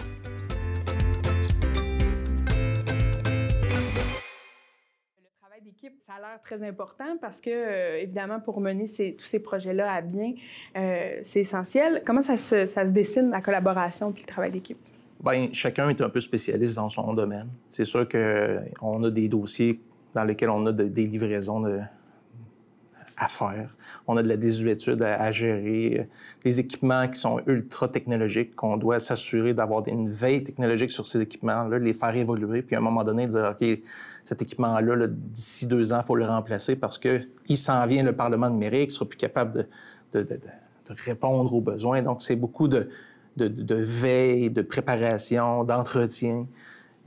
d'équipe, 5.64 5.94
ça 6.06 6.14
a 6.14 6.20
l'air 6.20 6.42
très 6.42 6.64
important 6.64 7.18
parce 7.20 7.40
que, 7.40 7.50
euh, 7.50 8.02
évidemment, 8.02 8.40
pour 8.40 8.60
mener 8.62 8.86
tous 9.18 9.26
ces 9.26 9.40
projets-là 9.40 9.92
à 9.92 10.02
bien, 10.02 10.34
euh, 10.76 11.20
c'est 11.24 11.42
essentiel. 11.42 12.04
Comment 12.06 12.22
ça 12.22 12.38
se, 12.38 12.66
ça 12.66 12.86
se, 12.86 12.92
dessine, 12.92 13.30
la 13.30 13.42
collaboration 13.42 14.12
puis 14.12 14.24
le 14.24 14.28
travail 14.28 14.52
d'équipe? 14.52 14.80
Bien, 15.24 15.50
chacun 15.54 15.90
est 15.90 16.02
un 16.02 16.10
peu 16.10 16.20
spécialiste 16.20 16.78
dans 16.78 16.90
son 16.90 17.14
domaine. 17.14 17.48
C'est 17.70 17.86
sûr 17.86 18.08
qu'on 18.10 19.04
a 19.04 19.10
des 19.12 19.30
dossiers 19.30 19.80
dans 20.16 20.24
lesquels 20.24 20.50
on 20.50 20.66
a 20.66 20.72
des 20.72 21.06
livraisons 21.06 21.64
à 23.18 23.28
faire. 23.28 23.70
On 24.08 24.18
a 24.18 24.24
de 24.24 24.28
la 24.28 24.36
désuétude 24.36 25.04
à, 25.04 25.32
gérer, 25.32 26.10
des 26.44 26.60
équipements 26.60 27.08
qui 27.08 27.20
sont 27.20 27.40
ultra 27.46 27.88
technologiques, 27.88 28.56
qu'on 28.56 28.78
doit 28.78 28.98
s'assurer 28.98 29.54
d'avoir 29.54 29.88
une 29.88 30.10
veille 30.10 30.44
technologique 30.44 30.92
sur 30.92 31.06
ces 31.06 31.22
équipements-là, 31.22 31.78
les 31.78 31.94
faire 31.94 32.16
évoluer, 32.16 32.64
puis 32.64 32.76
à 32.76 32.80
un 32.80 32.82
moment 32.82 33.04
donné 33.04 33.28
dire, 33.28 33.56
OK, 33.56 33.68
cet 34.24 34.42
équipement-là, 34.42 35.08
d'ici 35.08 35.68
deux 35.68 35.94
ans, 35.94 36.00
il 36.02 36.06
faut 36.06 36.16
le 36.16 36.26
remplacer 36.26 36.76
parce 36.76 36.98
qu'il 36.98 37.58
s'en 37.58 37.86
vient 37.86 38.02
le 38.02 38.16
Parlement 38.16 38.50
numérique, 38.50 38.90
il 38.90 38.94
sera 38.94 39.08
plus 39.08 39.18
capable 39.18 39.68
de, 40.14 40.24
de 40.24 40.40
répondre 41.06 41.54
aux 41.54 41.62
besoins. 41.62 42.02
Donc, 42.02 42.24
c'est 42.24 42.36
beaucoup 42.36 42.68
de, 42.68 42.90
veille, 43.38 44.50
de 44.50 44.62
préparation, 44.62 45.64
d'entretien. 45.64 46.48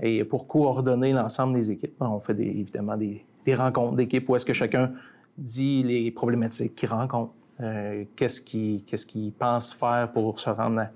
Et 0.03 0.25
pour 0.25 0.47
coordonner 0.47 1.13
l'ensemble 1.13 1.55
des 1.55 1.71
équipes, 1.71 1.95
on 2.01 2.19
fait 2.19 2.35
des, 2.35 2.45
évidemment 2.45 2.97
des, 2.97 3.25
des 3.45 3.55
rencontres 3.55 3.97
d'équipe 3.97 4.29
où 4.29 4.37
est-ce 4.37 4.45
que 4.45 4.53
chacun 4.53 4.93
dit 5.39 5.83
les 5.83 6.11
problématiques 6.11 6.75
qu'il 6.75 6.89
rencontre, 6.89 7.33
euh, 7.61 8.05
qu'est-ce 8.17 8.41
qu'il 8.41 8.85
qu 8.85 9.31
pense 9.39 9.75
faire 9.75 10.11
pour 10.13 10.41
se 10.41 10.51
rendre 10.51 10.81
à, 10.81 10.91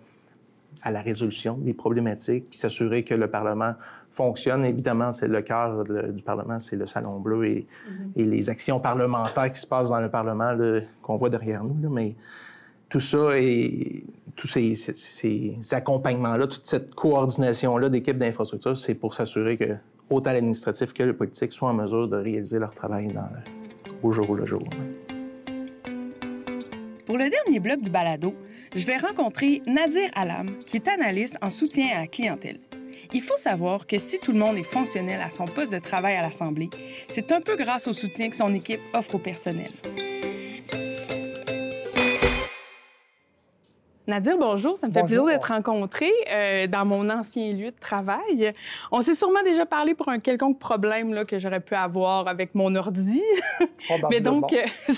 à 0.83 0.91
la 0.91 1.03
résolution 1.03 1.57
des 1.57 1.75
problématiques, 1.75 2.49
puis 2.51 2.59
s'assurer 2.59 3.05
que 3.05 3.15
le 3.15 3.29
Parlement 3.29 3.75
fonctionne. 4.11 4.65
Évidemment, 4.65 5.13
c'est 5.13 5.29
le 5.29 5.43
cœur 5.43 5.85
du 5.85 6.23
Parlement, 6.23 6.59
c'est 6.59 6.77
le 6.77 6.87
Salon 6.87 7.21
Bleu 7.21 7.47
et, 7.47 7.67
mm-hmm. 7.67 8.11
et, 8.17 8.25
les 8.25 8.51
actions 8.51 8.81
parlementaires 8.81 9.51
qui 9.51 9.61
se 9.61 9.67
passent 9.67 9.91
dans 9.91 10.01
le 10.01 10.11
Parlement 10.11 10.57
qu'on 11.03 11.17
voit 11.17 11.31
derrière 11.31 11.63
nous. 11.65 11.81
Là, 11.83 11.89
mais 11.91 12.17
tout 12.89 13.01
ça 13.01 13.39
et 13.39 14.05
tous 14.37 14.47
ces, 14.47 15.75
accompagnements-là, 15.75 16.47
toute 16.47 16.67
cette 16.67 16.95
coordination-là 16.95 17.89
d'équipes 17.89 18.17
d'infrastructure, 18.17 18.77
c'est 18.77 18.95
pour 18.95 19.15
s'assurer 19.15 19.57
que 19.57 19.77
autant 20.11 20.33
l'administratif 20.33 20.93
que 20.93 21.03
le 21.03 21.15
politique 21.15 21.53
soient 21.53 21.71
en 21.71 21.75
mesure 21.75 22.09
de 22.09 22.17
réaliser 22.17 22.59
leur 22.59 22.73
travail 22.73 23.09
dans 23.09 23.23
le, 23.23 23.99
au 24.03 24.11
jour 24.11 24.35
le 24.35 24.47
jour. 24.47 24.63
Pour 27.05 27.19
le 27.19 27.29
dernier 27.31 27.59
bloc 27.59 27.81
du 27.81 27.91
balado, 27.91 28.35
je 28.75 28.85
vais 28.87 28.97
rencontrer 28.97 29.63
Nadir 29.67 30.11
Alam, 30.15 30.47
qui 30.67 30.77
est 30.77 30.89
analyste 30.89 31.37
en 31.43 31.51
soutien 31.51 31.89
à 31.95 32.01
la 32.01 32.07
clientèle. 32.07 32.61
Il 33.15 33.23
faut 33.23 33.37
savoir 33.37 33.87
que 33.87 33.99
si 33.99 34.19
tout 34.19 34.33
le 34.33 34.39
monde 34.39 34.59
est 34.59 34.63
fonctionnel 34.63 35.21
à 35.23 35.31
son 35.31 35.47
poste 35.47 35.73
de 35.73 35.79
travail 35.79 36.17
à 36.17 36.23
l'Assemblée, 36.23 36.69
c'est 37.09 37.33
un 37.33 37.41
peu 37.41 37.57
grâce 37.57 37.89
au 37.89 37.93
soutien 37.93 38.29
que 38.29 38.37
son 38.37 38.53
équipe 38.53 38.81
offre 38.93 39.15
au 39.15 39.19
personnel. 39.19 39.73
Nadir, 44.09 44.39
bonjour. 44.39 44.79
Ça 44.79 44.89
me 44.89 44.93
fait 44.93 45.03
plaisir 45.03 45.27
d'être 45.27 45.53
rencontrée 45.53 46.11
euh, 46.31 46.67
dans 46.67 46.87
mon 46.87 47.11
ancien 47.11 47.53
lieu 47.53 47.71
de 47.71 47.79
travail. 47.79 48.55
On 48.91 49.03
s'est 49.03 49.15
sûrement 49.15 49.43
déjà 49.45 49.67
parlé 49.67 49.95
pour 49.95 50.09
un 50.09 50.19
quelconque 50.19 50.59
problème 50.59 51.13
là, 51.13 51.27
que 51.27 51.39
j'aurais 51.39 51.61
pu 51.61 51.75
avoir 51.75 52.27
avec 52.27 52.55
mon 52.55 52.75
ordi. 52.75 53.23
Mais 54.11 54.23
donc, 54.23 54.55
euh, 54.55 54.65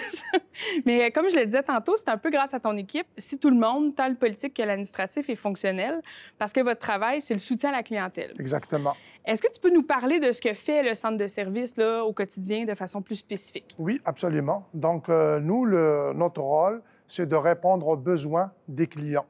Mais 0.85 1.11
comme 1.11 1.29
je 1.31 1.37
le 1.37 1.47
disais 1.47 1.63
tantôt, 1.63 1.97
c'est 1.97 2.09
un 2.09 2.17
peu 2.17 2.31
grâce 2.31 2.55
à 2.55 2.61
ton 2.61 2.77
équipe. 2.77 3.07
Si 3.17 3.39
tout 3.39 3.51
le 3.51 3.57
monde, 3.57 3.95
tant 3.95 4.09
le 4.09 4.15
politique 4.15 4.55
que 4.55 4.63
l'administratif, 4.63 5.29
est 5.29 5.37
fonctionnel, 5.37 6.01
parce 6.39 6.53
que 6.53 6.61
votre 6.61 6.81
travail, 6.81 7.21
c'est 7.21 7.35
le 7.35 7.41
soutien 7.41 7.71
à 7.71 7.73
la 7.73 7.83
clientèle. 7.83 8.35
Exactement. 8.39 8.95
Est-ce 9.25 9.43
que 9.43 9.53
tu 9.53 9.61
peux 9.61 9.71
nous 9.71 9.83
parler 9.83 10.19
de 10.19 10.33
ce 10.33 10.41
que 10.41 10.55
fait 10.55 10.83
le 10.83 10.95
centre 10.95 11.19
de 11.19 11.27
service 11.27 11.77
là, 11.77 12.05
au 12.05 12.13
quotidien 12.13 12.65
de 12.65 12.75
façon 12.75 13.03
plus 13.03 13.17
spécifique? 13.17 13.77
Oui, 13.79 14.01
absolument. 14.05 14.67
Donc, 14.73 15.09
euh, 15.09 15.39
nous, 15.41 15.65
le, 15.65 16.13
notre 16.15 16.41
rôle, 16.41 16.83
c'est 17.07 17.29
de 17.29 17.37
répondre 17.37 17.87
aux 17.87 17.97
besoins 17.97 18.53
des 18.67 18.87
clients. 18.87 19.27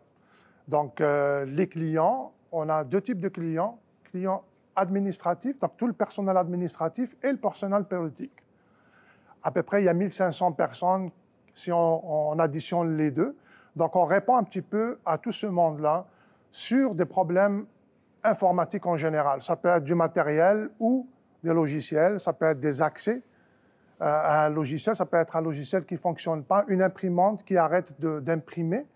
Donc, 0.69 1.01
euh, 1.01 1.45
les 1.47 1.69
clients, 1.69 2.33
on 2.53 2.69
a 2.69 2.85
deux 2.85 3.01
types 3.01 3.21
de 3.21 3.29
clients. 3.29 3.81
Clients 4.05 4.45
administratifs, 4.77 5.59
donc 5.59 5.77
tout 5.77 5.87
le 5.87 5.93
personnel 5.93 6.37
administratif 6.37 7.15
et 7.23 7.31
le 7.31 7.37
personnel 7.37 7.85
politique. 7.85 8.33
À 9.43 9.51
peu 9.51 9.63
près, 9.63 9.83
il 9.83 9.87
y 9.87 9.89
a 9.89 9.95
1500 9.95 10.53
personnes 10.53 11.11
si 11.61 11.73
on, 11.73 12.31
on 12.33 12.39
additionne 12.39 12.97
les 12.97 13.11
deux. 13.11 13.37
Donc, 13.77 13.97
on 13.97 14.05
répond 14.05 14.37
un 14.37 14.43
petit 14.43 14.63
peu 14.63 14.99
à 15.05 15.19
tout 15.19 15.33
ce 15.33 15.47
monde-là 15.47 16.07
sur 16.51 16.95
des 16.95 17.05
problèmes 17.05 17.67
informatiques 18.25 18.87
en 18.87 18.97
général. 18.97 19.43
Ça 19.43 19.57
peut 19.57 19.69
être 19.69 19.85
du 19.85 19.95
matériel 19.95 20.71
ou 20.79 21.07
des 21.43 21.55
logiciels, 21.55 22.19
ça 22.21 22.33
peut 22.33 22.47
être 22.47 22.61
des 22.61 22.83
accès 22.83 23.23
euh, 24.03 24.47
un 24.47 24.49
logiciel, 24.49 24.97
ça 24.97 25.05
peut 25.05 25.19
être 25.19 25.37
un 25.37 25.43
logiciel 25.43 25.85
qui 25.85 25.95
ne 25.95 25.99
fonctionne 25.99 26.43
pas, 26.43 26.65
une 26.69 26.83
imprimante 26.83 27.45
qui 27.45 27.57
arrête 27.59 28.01
d'imprimer. 28.01 28.87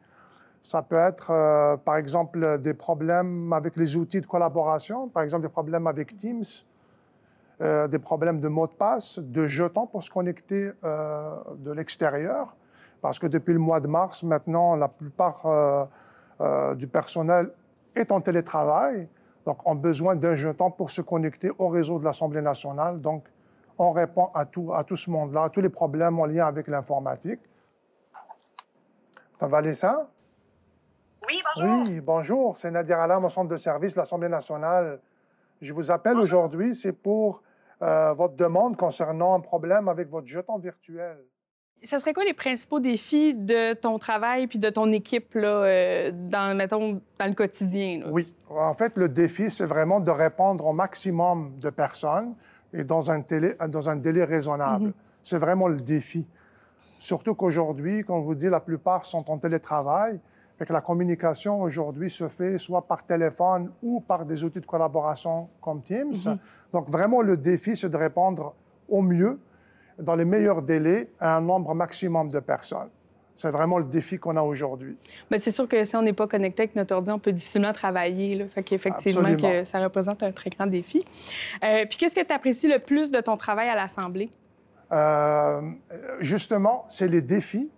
Ça 0.63 0.81
peut 0.81 0.97
être, 0.97 1.31
euh, 1.31 1.77
par 1.77 1.97
exemple, 1.97 2.59
des 2.59 2.73
problèmes 2.73 3.53
avec 3.53 3.77
les 3.77 3.99
outils 3.99 4.23
de 4.23 4.27
collaboration, 4.27 5.09
par 5.09 5.23
exemple 5.23 5.43
des 5.43 5.51
problèmes 5.51 5.87
avec 5.87 6.17
Teams, 6.17 6.45
euh, 7.65 7.89
des 7.89 7.99
problèmes 7.99 8.41
de 8.41 8.49
mots 8.49 8.67
de 8.67 8.73
passe, 8.73 9.19
de 9.19 9.47
jetons 9.47 9.87
pour 9.87 10.03
se 10.03 10.11
connecter 10.11 10.71
euh, 10.85 11.35
de 11.57 11.73
l'extérieur. 11.73 12.55
Parce 13.01 13.19
que 13.19 13.27
depuis 13.27 13.55
le 13.55 13.59
mois 13.59 13.81
de 13.81 13.89
mars, 13.89 14.23
maintenant, 14.23 14.77
la 14.77 14.89
plupart 14.89 15.47
euh, 15.47 16.75
du 16.75 16.87
personnel 16.87 17.51
est 17.95 18.13
en 18.13 18.21
télétravail, 18.21 19.09
donc 19.47 19.67
ont 19.67 19.77
besoin 19.77 20.15
d'un 20.15 20.35
jeton 20.35 20.71
pour 20.71 20.91
se 20.91 21.01
connecter 21.01 21.51
au 21.59 21.69
réseau 21.69 21.99
de 21.99 22.05
l'Assemblée 22.05 22.43
nationale. 22.43 23.01
Donc, 23.01 23.25
on 23.79 23.93
répond 23.93 24.31
à 24.35 24.45
tout, 24.45 24.75
à 24.75 24.85
tout 24.85 24.97
ce 24.97 25.09
monde-là, 25.09 25.45
à 25.45 25.49
tous 25.49 25.63
les 25.63 25.71
problèmes 25.71 26.19
en 26.19 26.27
lien 26.27 26.47
avec 26.47 26.69
l'informatique. 26.69 27.41
ça? 29.75 30.11
Oui, 31.27 31.43
bonjour. 31.57 31.87
Oui, 31.87 32.01
bonjour. 32.01 32.57
C'est 32.59 32.71
Nadir 32.71 33.01
Alam 33.01 33.25
au 33.25 33.31
centre 33.31 33.49
de 33.49 33.57
service 33.57 33.95
de 33.95 34.01
l'Assemblée 34.01 34.29
nationale. 34.29 35.01
Je 35.63 35.73
vous 35.73 35.91
appelle 35.91 36.19
aujourd'hui, 36.19 36.77
c'est 36.77 36.93
pour 36.93 37.43
euh, 37.85 38.13
votre 38.15 38.35
demande 38.35 38.77
concernant 38.77 39.35
un 39.35 39.41
problème 39.41 39.89
avec 39.89 40.09
votre 40.09 40.27
jeton 40.27 40.59
virtuel? 40.59 41.19
Ce 41.83 41.99
serait 41.99 42.15
quoi 42.15 42.25
les 42.25 42.33
principaux 42.33 42.81
défis 42.81 43.35
de 43.35 43.75
ton 43.75 43.99
travail 43.99 44.47
puis 44.47 44.59
de 44.59 44.71
ton 44.71 44.91
équipe 44.91 45.35
là, 45.35 45.49
euh, 45.65 46.11
dans, 46.15 46.57
mettons, 46.57 47.03
dans 47.19 47.27
le 47.27 47.35
quotidien? 47.35 48.01
Là? 48.01 48.07
Oui, 48.11 48.33
en 48.49 48.73
fait, 48.73 48.97
le 48.97 49.09
défi, 49.09 49.51
c'est 49.51 49.67
vraiment 49.67 50.01
de 50.01 50.11
répondre 50.11 50.67
au 50.67 50.73
maximum 50.73 51.59
de 51.59 51.69
personnes 51.69 52.35
et 52.73 52.85
dans 52.85 53.11
un, 53.11 53.21
télé, 53.21 53.55
dans 53.69 53.91
un 53.91 53.97
délai 53.97 54.25
raisonnable. 54.25 54.87
Mm 54.87 54.91
-hmm. 54.91 54.95
C'est 55.23 55.39
vraiment 55.39 55.69
le 55.69 55.81
défi. 55.95 56.27
Surtout 56.99 57.35
qu'aujourd'hui, 57.35 58.03
comme 58.05 58.21
je 58.23 58.27
vous 58.31 58.35
dis, 58.35 58.49
la 58.49 58.61
plupart 58.61 59.05
sont 59.05 59.31
en 59.31 59.39
télétravail. 59.39 60.21
Fait 60.59 60.67
que 60.67 60.73
la 60.73 60.81
communication 60.81 61.61
aujourd'hui 61.61 62.09
se 62.09 62.29
fait 62.29 62.59
soit 62.59 62.83
par 62.87 63.05
téléphone 63.05 63.73
ou 63.83 64.01
par 64.01 64.25
des 64.25 64.45
outils 64.45 64.61
de 64.61 64.67
collaboration 64.67 65.49
comme 65.61 65.83
Teams. 65.83 66.11
Mm 66.11 66.15
-hmm. 66.15 66.39
Donc 66.73 66.89
vraiment, 66.89 67.23
le 67.23 67.37
défi, 67.37 67.77
c'est 67.77 67.89
de 67.89 67.97
répondre 67.97 68.55
au 68.89 69.03
mieux, 69.03 69.39
dans 69.99 70.17
les 70.17 70.25
meilleurs 70.25 70.63
délais, 70.63 71.11
à 71.19 71.37
un 71.37 71.41
nombre 71.41 71.75
maximum 71.75 72.29
de 72.29 72.41
personnes. 72.41 72.91
C'est 73.35 73.51
vraiment 73.51 73.79
le 73.79 73.85
défi 73.85 74.17
qu'on 74.19 74.37
a 74.37 74.43
aujourd'hui. 74.43 74.97
Mais 75.31 75.39
c'est 75.41 75.51
sûr 75.51 75.67
que 75.67 75.83
si 75.85 75.97
on 75.97 76.03
n'est 76.03 76.13
pas 76.13 76.29
connecté 76.29 76.63
avec 76.63 76.77
notre 76.77 76.95
ordi, 76.95 77.11
on 77.11 77.19
peut 77.19 77.33
difficilement 77.33 77.73
travailler. 77.73 78.37
Là. 78.37 78.45
Fait 78.55 78.63
qu'effectivement, 78.63 79.35
que 79.37 79.65
ça 79.65 79.81
représente 79.83 80.23
un 80.23 80.31
très 80.31 80.51
grand 80.51 80.69
défi. 80.69 81.05
Euh, 81.65 81.85
puis 81.89 81.99
qu'est-ce 81.99 82.15
que 82.15 82.25
tu 82.25 82.33
apprécies 82.33 82.69
le 82.69 82.79
plus 82.79 83.11
de 83.11 83.21
ton 83.21 83.37
travail 83.37 83.69
à 83.69 83.75
l'Assemblée? 83.75 84.31
Euh, 84.93 85.61
justement, 86.21 86.85
c'est 86.89 87.09
les 87.09 87.23
défis. 87.23 87.69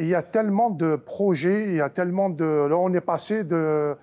Il 0.00 0.08
y 0.08 0.14
a 0.14 0.22
tellement 0.22 0.70
de 0.70 0.96
projets, 0.96 1.64
il 1.64 1.74
y 1.74 1.80
a 1.80 1.90
tellement 1.90 2.30
de... 2.30 2.66
Là, 2.68 2.76
on 2.76 2.92
est 2.94 3.00
passé 3.00 3.44
de, 3.44 3.96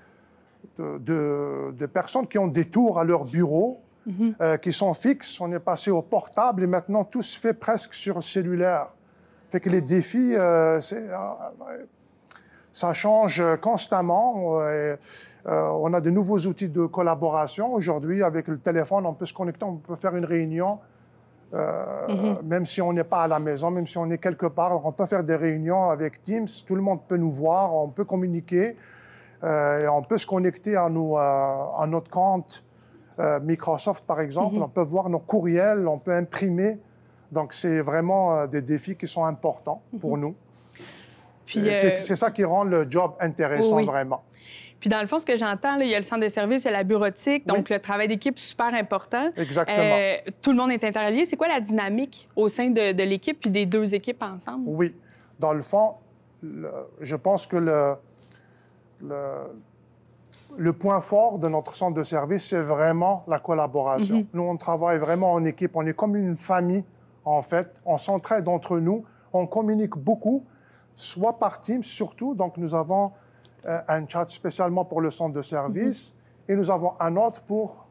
de, 0.77 1.71
de, 1.71 1.85
personnes 1.85 2.27
qui 2.27 2.37
ont 2.37 2.47
des 2.47 2.65
tours 2.65 2.99
à 2.99 3.03
leur 3.03 3.25
bureau, 3.25 3.81
mhm. 4.05 4.35
euh, 4.41 4.57
qui 4.57 4.71
sont 4.71 4.93
fixes. 4.93 5.39
On 5.41 5.51
est 5.51 5.59
passé 5.59 5.89
au 5.91 6.01
portable 6.01 6.63
et 6.63 6.67
maintenant 6.67 7.03
tout 7.03 7.21
se 7.21 7.37
fait 7.37 7.53
presque 7.53 7.93
sur 7.93 8.21
cellulaire. 8.23 8.87
Fait 9.49 9.59
que 9.59 9.69
les 9.69 9.81
défis, 9.81 10.35
euh, 10.35 10.79
euh, 10.91 11.85
ça 12.71 12.93
change 12.93 13.43
constamment. 13.61 14.59
On 15.45 15.93
a 15.93 16.01
de 16.01 16.09
nouveaux 16.09 16.39
outils 16.39 16.69
de 16.69 16.85
collaboration. 16.85 17.73
Aujourd'hui, 17.73 18.21
avec 18.21 18.47
le 18.47 18.57
téléphone, 18.57 19.05
on 19.05 19.13
peut 19.13 19.25
se 19.25 19.33
connecter, 19.33 19.65
on 19.65 19.77
peut 19.77 19.95
faire 19.95 20.15
une 20.15 20.25
réunion, 20.25 20.79
mm-hmm. 21.53 22.41
même 22.43 22.65
si 22.65 22.81
on 22.81 22.93
n'est 22.93 23.03
pas 23.03 23.23
à 23.23 23.27
la 23.27 23.39
maison, 23.39 23.71
même 23.71 23.87
si 23.87 23.97
on 23.97 24.09
est 24.09 24.17
quelque 24.17 24.47
part. 24.47 24.85
On 24.85 24.91
peut 24.91 25.05
faire 25.05 25.23
des 25.23 25.35
réunions 25.35 25.89
avec 25.89 26.21
Teams. 26.21 26.47
Tout 26.65 26.75
le 26.75 26.81
monde 26.81 27.01
peut 27.07 27.17
nous 27.17 27.31
voir, 27.31 27.73
on 27.73 27.89
peut 27.89 28.05
communiquer. 28.05 28.75
et 29.43 29.87
on 29.89 30.03
peut 30.03 30.17
se 30.17 30.27
connecter 30.27 30.75
à, 30.75 30.85
à 30.85 31.87
notre 31.87 32.09
compte 32.09 32.63
Microsoft, 33.41 34.05
par 34.05 34.19
exemple. 34.19 34.55
Mm-hmm. 34.55 34.63
On 34.63 34.69
peut 34.69 34.83
voir 34.83 35.09
nos 35.09 35.19
courriels, 35.19 35.87
on 35.87 35.99
peut 35.99 36.13
imprimer 36.13 36.79
donc, 37.31 37.53
c'est 37.53 37.81
vraiment 37.81 38.35
euh, 38.35 38.47
des 38.47 38.61
défis 38.61 38.95
qui 38.95 39.07
sont 39.07 39.25
importants 39.25 39.81
pour 39.99 40.17
mhm. 40.17 40.21
nous. 40.21 40.35
Euh, 41.55 41.73
c'est 41.73 42.15
ça 42.15 42.31
qui 42.31 42.43
rend 42.43 42.63
le 42.63 42.89
job 42.89 43.13
intéressant, 43.19 43.83
vraiment. 43.83 44.23
Puis 44.79 44.89
dans 44.89 45.01
le 45.01 45.07
fond, 45.07 45.17
ce 45.17 45.25
que 45.25 45.35
j'entends, 45.35 45.79
il 45.79 45.87
y 45.87 45.95
a 45.95 45.97
le 45.97 46.03
centre 46.03 46.21
de 46.21 46.27
service, 46.29 46.63
il 46.63 46.65
y 46.65 46.69
a 46.69 46.73
la 46.73 46.83
bureautique, 46.83 47.47
donc 47.47 47.69
le 47.69 47.79
travail 47.79 48.07
d'équipe 48.07 48.37
super 48.37 48.73
important. 48.73 49.31
Exactement. 49.35 49.77
Euh, 49.79 50.17
tout 50.41 50.51
le 50.51 50.57
monde 50.57 50.71
est 50.71 50.83
interlié. 50.83 51.25
C'est 51.25 51.35
quoi 51.35 51.47
la 51.47 51.59
dynamique 51.59 52.29
au 52.35 52.47
sein 52.47 52.69
de, 52.69 53.03
l'équipe 53.03 53.39
puis 53.39 53.49
des 53.49 53.65
deux 53.65 53.95
équipes 53.95 54.21
ensemble? 54.21 54.65
Oui. 54.67 54.95
Dans 55.39 55.53
le 55.53 55.61
fond, 55.61 55.95
je 56.43 57.15
pense 57.15 57.47
que 57.47 57.57
le, 57.57 57.95
le, 60.57 60.73
point 60.73 61.01
fort 61.01 61.39
de 61.39 61.47
notre 61.47 61.75
centre 61.75 61.97
de 61.97 62.03
service, 62.03 62.47
c'est 62.47 62.61
vraiment 62.61 63.23
la 63.27 63.39
collaboration. 63.39 64.17
Mhm. 64.17 64.27
Nous, 64.33 64.43
on 64.43 64.57
travaille 64.57 64.99
vraiment 64.99 65.33
en 65.33 65.43
équipe. 65.43 65.75
On 65.75 65.85
est 65.85 65.93
comme 65.93 66.15
une 66.15 66.35
famille 66.35 66.83
en 67.25 67.41
fait. 67.41 67.81
On 67.85 67.97
s'entraide 67.97 68.47
entre 68.47 68.79
nous, 68.79 69.03
on 69.33 69.47
communique 69.47 69.97
beaucoup, 69.97 70.45
soit 70.95 71.37
par 71.39 71.59
Teams 71.61 71.83
surtout. 71.83 72.35
Donc, 72.35 72.57
nous 72.57 72.73
avons 72.73 73.11
un 73.65 74.07
chat 74.07 74.27
spécialement 74.27 74.85
pour 74.85 75.01
le 75.01 75.09
centre 75.09 75.35
de 75.35 75.41
service 75.41 76.15
et 76.47 76.55
nous 76.55 76.71
avons 76.71 76.93
un 76.99 77.15
autre 77.17 77.41
pour 77.41 77.87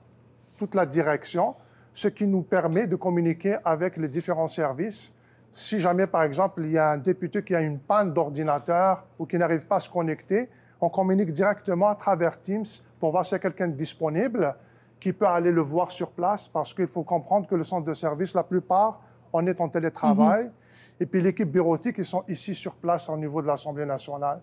toute 0.57 0.75
la 0.75 0.87
direction, 0.87 1.55
ce 1.93 2.09
qui 2.09 2.27
nous 2.27 2.43
permet 2.43 2.87
de 2.87 2.97
communiquer 2.97 3.59
avec 3.65 3.97
les 3.97 4.09
différents 4.09 4.49
services. 4.49 5.13
Si 5.51 5.79
jamais, 5.79 6.07
par 6.07 6.23
exemple, 6.23 6.63
il 6.65 6.73
y 6.73 6.79
a 6.79 6.91
un 6.91 6.99
député 6.99 7.43
qui 7.43 7.55
a 7.55 7.61
une 7.61 7.79
panne 7.79 8.13
d'ordinateur 8.13 9.05
ou 9.19 9.27
qui 9.27 9.39
n'arrive 9.39 9.67
pas 9.67 9.77
à 9.77 9.81
se 9.81 9.91
connecter, 9.91 10.49
on 10.81 10.89
communique 10.89 11.33
directement 11.33 11.89
à 11.89 11.95
travers 11.95 12.41
Teams 12.41 12.67
pour 12.99 13.11
voir 13.11 13.25
s'il 13.25 13.33
y 13.33 13.37
a 13.37 13.39
quelqu'un 13.39 13.69
disponible 13.69 14.55
qui 15.01 15.13
peut 15.13 15.27
aller 15.27 15.51
le 15.51 15.61
voir 15.61 15.91
sur 15.91 16.11
place 16.11 16.49
parce 16.49 16.75
qu'il 16.75 16.87
faut 16.87 17.03
comprendre 17.03 17.47
que 17.47 17.55
le 17.55 17.63
centre 17.63 17.87
de 17.87 17.95
service, 17.95 18.35
la 18.35 18.43
plupart, 18.43 19.01
on 19.33 19.47
est 19.47 19.61
en 19.61 19.69
télétravail. 19.69 20.45
Mhm. 20.45 20.53
Et 21.01 21.07
puis 21.07 21.21
l'équipe 21.21 21.51
bureautique, 21.51 21.97
ils 21.99 22.05
sont 22.05 22.25
ici 22.29 22.55
sur 22.55 22.75
place 22.75 23.09
au 23.09 23.17
niveau 23.17 23.43
de 23.43 23.47
l'Assemblée 23.47 23.85
nationale. 23.85 24.41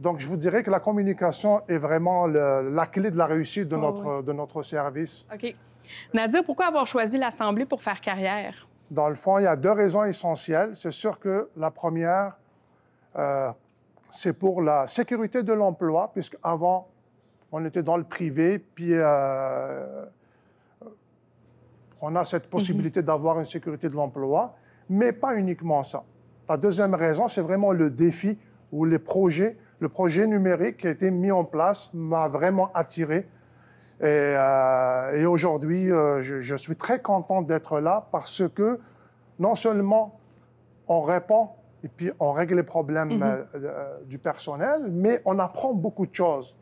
Donc, 0.00 0.18
je 0.18 0.26
vous 0.26 0.38
dirais 0.38 0.62
que 0.62 0.70
la 0.70 0.80
communication 0.80 1.60
est 1.68 1.76
vraiment 1.76 2.26
la 2.26 2.86
clé 2.86 3.10
de 3.10 3.18
la 3.18 3.26
réussite 3.26 3.68
de, 3.68 3.76
oh, 3.76 3.80
notre, 3.80 4.22
de 4.22 4.32
notre 4.32 4.62
service. 4.62 5.26
OK. 5.32 5.54
Nadir, 6.14 6.42
pourquoi 6.42 6.66
avoir 6.66 6.86
choisi 6.86 7.18
l'Assemblée 7.18 7.66
pour 7.66 7.82
faire 7.82 8.00
carrière? 8.00 8.66
Dans 8.90 9.10
le 9.10 9.14
fond, 9.14 9.38
il 9.38 9.44
y 9.44 9.46
a 9.46 9.56
deux 9.56 9.72
raisons 9.72 10.04
essentielles. 10.04 10.74
C'est 10.74 10.90
sûr 10.90 11.18
que 11.18 11.50
la 11.54 11.70
première, 11.70 12.38
euh, 13.16 13.50
c'est 14.08 14.32
pour 14.32 14.62
la 14.62 14.86
sécurité 14.86 15.42
de 15.42 15.52
l'emploi, 15.52 16.10
puisqu'avant, 16.14 16.88
on 17.52 17.62
était 17.66 17.82
dans 17.82 17.98
le 17.98 18.04
privé, 18.04 18.58
puis 18.58 18.94
euh, 18.94 20.06
on 22.00 22.16
a 22.16 22.24
cette 22.24 22.44
mhm. 22.44 22.50
possibilité 22.50 23.02
d'avoir 23.02 23.38
une 23.38 23.44
sécurité 23.44 23.90
de 23.90 23.94
l'emploi, 23.94 24.56
mais 24.88 25.12
pas 25.12 25.34
uniquement 25.34 25.82
ça. 25.82 26.04
La 26.48 26.56
deuxième 26.56 26.94
raison, 26.94 27.28
c'est 27.28 27.42
vraiment 27.42 27.72
le 27.72 27.90
défi 27.90 28.38
ou 28.72 28.86
les 28.86 28.98
projets. 28.98 29.58
Le 29.80 29.88
projet 29.88 30.26
numérique 30.26 30.78
qui 30.78 30.86
a 30.86 30.90
été 30.90 31.10
mis 31.10 31.30
en 31.30 31.44
place 31.44 31.90
m'a 31.94 32.28
vraiment 32.28 32.70
attiré. 32.74 33.26
Et, 34.00 34.04
euh, 34.04 35.26
aujourd'hui, 35.28 35.90
euh, 35.90 36.20
je, 36.20 36.54
suis 36.56 36.76
très 36.76 37.00
content 37.00 37.42
d'être 37.42 37.80
là 37.80 38.06
parce 38.12 38.42
que 38.54 38.78
non 39.38 39.54
seulement 39.54 40.20
on 40.86 41.02
répond 41.02 41.50
et 41.82 41.88
puis 41.88 42.10
on 42.20 42.32
règle 42.32 42.56
les 42.56 42.62
problèmes 42.62 43.16
mhm. 43.16 43.46
euh, 43.54 43.98
du 44.06 44.18
personnel, 44.18 44.82
mais 44.90 45.22
on 45.24 45.38
apprend 45.38 45.72
beaucoup 45.72 46.06
de 46.06 46.14
choses. 46.14 46.56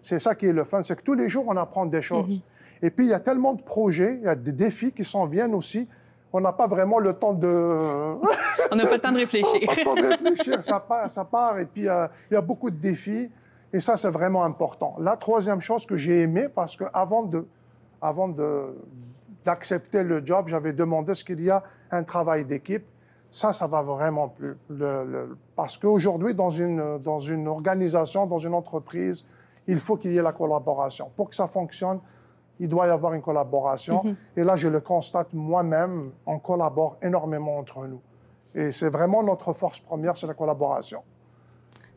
C'est 0.00 0.18
ça 0.18 0.34
qui 0.34 0.46
est 0.46 0.52
le 0.52 0.64
fun, 0.64 0.82
c'est 0.82 0.96
que 0.96 1.02
tous 1.02 1.14
les 1.14 1.28
jours, 1.28 1.44
on 1.48 1.56
apprend 1.56 1.86
des 1.86 2.02
choses. 2.02 2.36
Mhm. 2.36 2.42
Et 2.84 2.90
puis, 2.90 3.04
il 3.06 3.10
y 3.10 3.14
a 3.14 3.20
tellement 3.20 3.52
de 3.52 3.62
projets, 3.62 4.18
il 4.20 4.24
y 4.24 4.28
a 4.28 4.34
des 4.34 4.52
défis 4.52 4.92
qui 4.92 5.04
s'en 5.04 5.26
viennent 5.26 5.54
aussi. 5.54 5.88
On 6.32 6.40
n'a 6.40 6.52
pas 6.52 6.66
vraiment 6.66 6.98
le 6.98 7.12
temps 7.14 7.34
de... 7.34 7.46
on 7.46 8.76
n'a 8.76 8.86
pas 8.86 8.94
le 8.94 9.00
temps 9.00 9.12
de 9.12 9.18
réfléchir. 9.18 9.60
pas 9.66 9.74
le 9.74 9.84
temps 9.84 9.94
de 9.94 10.06
réfléchir, 10.06 10.64
ça 10.64 10.80
part, 10.80 11.10
ça 11.10 11.24
part. 11.24 11.58
Et 11.58 11.66
puis, 11.66 11.88
euh, 11.88 12.06
il 12.30 12.34
y 12.34 12.36
a 12.36 12.40
beaucoup 12.40 12.70
de 12.70 12.76
défis. 12.76 13.30
Et 13.72 13.80
ça, 13.80 13.96
c'est 13.96 14.10
vraiment 14.10 14.44
important. 14.44 14.96
La 14.98 15.16
troisième 15.16 15.60
chose 15.60 15.86
que 15.86 15.96
j'ai 15.96 16.22
aimé, 16.22 16.48
parce 16.48 16.76
qu'avant 16.76 17.22
de, 17.22 17.46
avant 18.00 18.28
de, 18.28 18.76
d'accepter 19.44 20.02
le 20.02 20.24
job, 20.24 20.48
j'avais 20.48 20.72
demandé 20.72 21.14
ce 21.14 21.24
qu'il 21.24 21.40
y 21.40 21.50
a 21.50 21.62
un 21.90 22.02
travail 22.02 22.44
d'équipe. 22.44 22.84
Ça, 23.30 23.52
ça 23.52 23.66
va 23.66 23.80
vraiment 23.80 24.28
plus. 24.28 24.56
Le, 24.68 25.38
parce 25.56 25.78
qu'aujourd'hui, 25.78 26.34
dans 26.34 26.50
une, 26.50 26.98
dans 26.98 27.18
une 27.18 27.48
organisation, 27.48 28.26
dans 28.26 28.38
une 28.38 28.54
entreprise, 28.54 29.24
il 29.66 29.78
faut 29.78 29.96
qu'il 29.96 30.12
y 30.12 30.18
ait 30.18 30.22
la 30.22 30.32
collaboration. 30.32 31.10
Pour 31.16 31.30
que 31.30 31.34
ça 31.34 31.46
fonctionne, 31.46 32.00
il 32.60 32.68
doit 32.68 32.86
y 32.86 32.90
avoir 32.90 33.14
une 33.14 33.22
collaboration. 33.22 34.02
Mhm. 34.04 34.16
Et 34.36 34.44
là, 34.44 34.56
je 34.56 34.68
le 34.68 34.80
constate 34.80 35.32
moi-même, 35.32 36.12
on 36.26 36.38
collabore 36.38 36.96
énormément 37.02 37.58
entre 37.58 37.86
nous. 37.86 38.00
Et 38.54 38.70
c'est 38.70 38.90
vraiment 38.90 39.22
notre 39.22 39.52
force 39.52 39.80
première, 39.80 40.16
c'est 40.16 40.26
la 40.26 40.34
collaboration. 40.34 41.02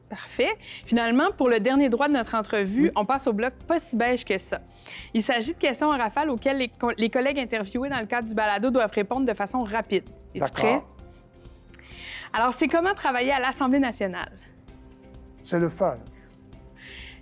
Parfait. 0.09 0.55
Finalement, 0.85 1.31
pour 1.35 1.49
le 1.49 1.59
dernier 1.59 1.89
droit 1.89 2.07
de 2.07 2.13
notre 2.13 2.35
entrevue, 2.35 2.91
on 2.95 3.05
passe 3.05 3.27
au 3.27 3.33
bloc 3.33 3.53
pas 3.67 3.79
si 3.79 3.97
beige 3.97 4.23
que 4.23 4.37
ça. 4.37 4.59
Il 5.13 5.23
s'agit 5.23 5.53
de 5.53 5.57
questions 5.57 5.87
en 5.89 5.97
rafale 5.97 6.29
auxquelles 6.29 6.69
les, 6.97 7.09
collègues 7.09 7.39
interviewés 7.39 7.89
dans 7.89 7.99
le 7.99 8.05
cadre 8.05 8.27
du 8.27 8.35
balado 8.35 8.69
doivent 8.69 8.91
répondre 8.91 9.25
de 9.25 9.33
façon 9.33 9.63
rapide. 9.63 10.07
Es-tu 10.35 10.51
prêt? 10.51 10.81
Alors, 12.33 12.53
c'est 12.53 12.67
comment 12.67 12.93
travailler 12.93 13.31
à 13.31 13.39
l'Assemblée 13.39 13.79
nationale? 13.79 14.31
C'est 15.41 15.59
le 15.59 15.69
fun. 15.69 15.97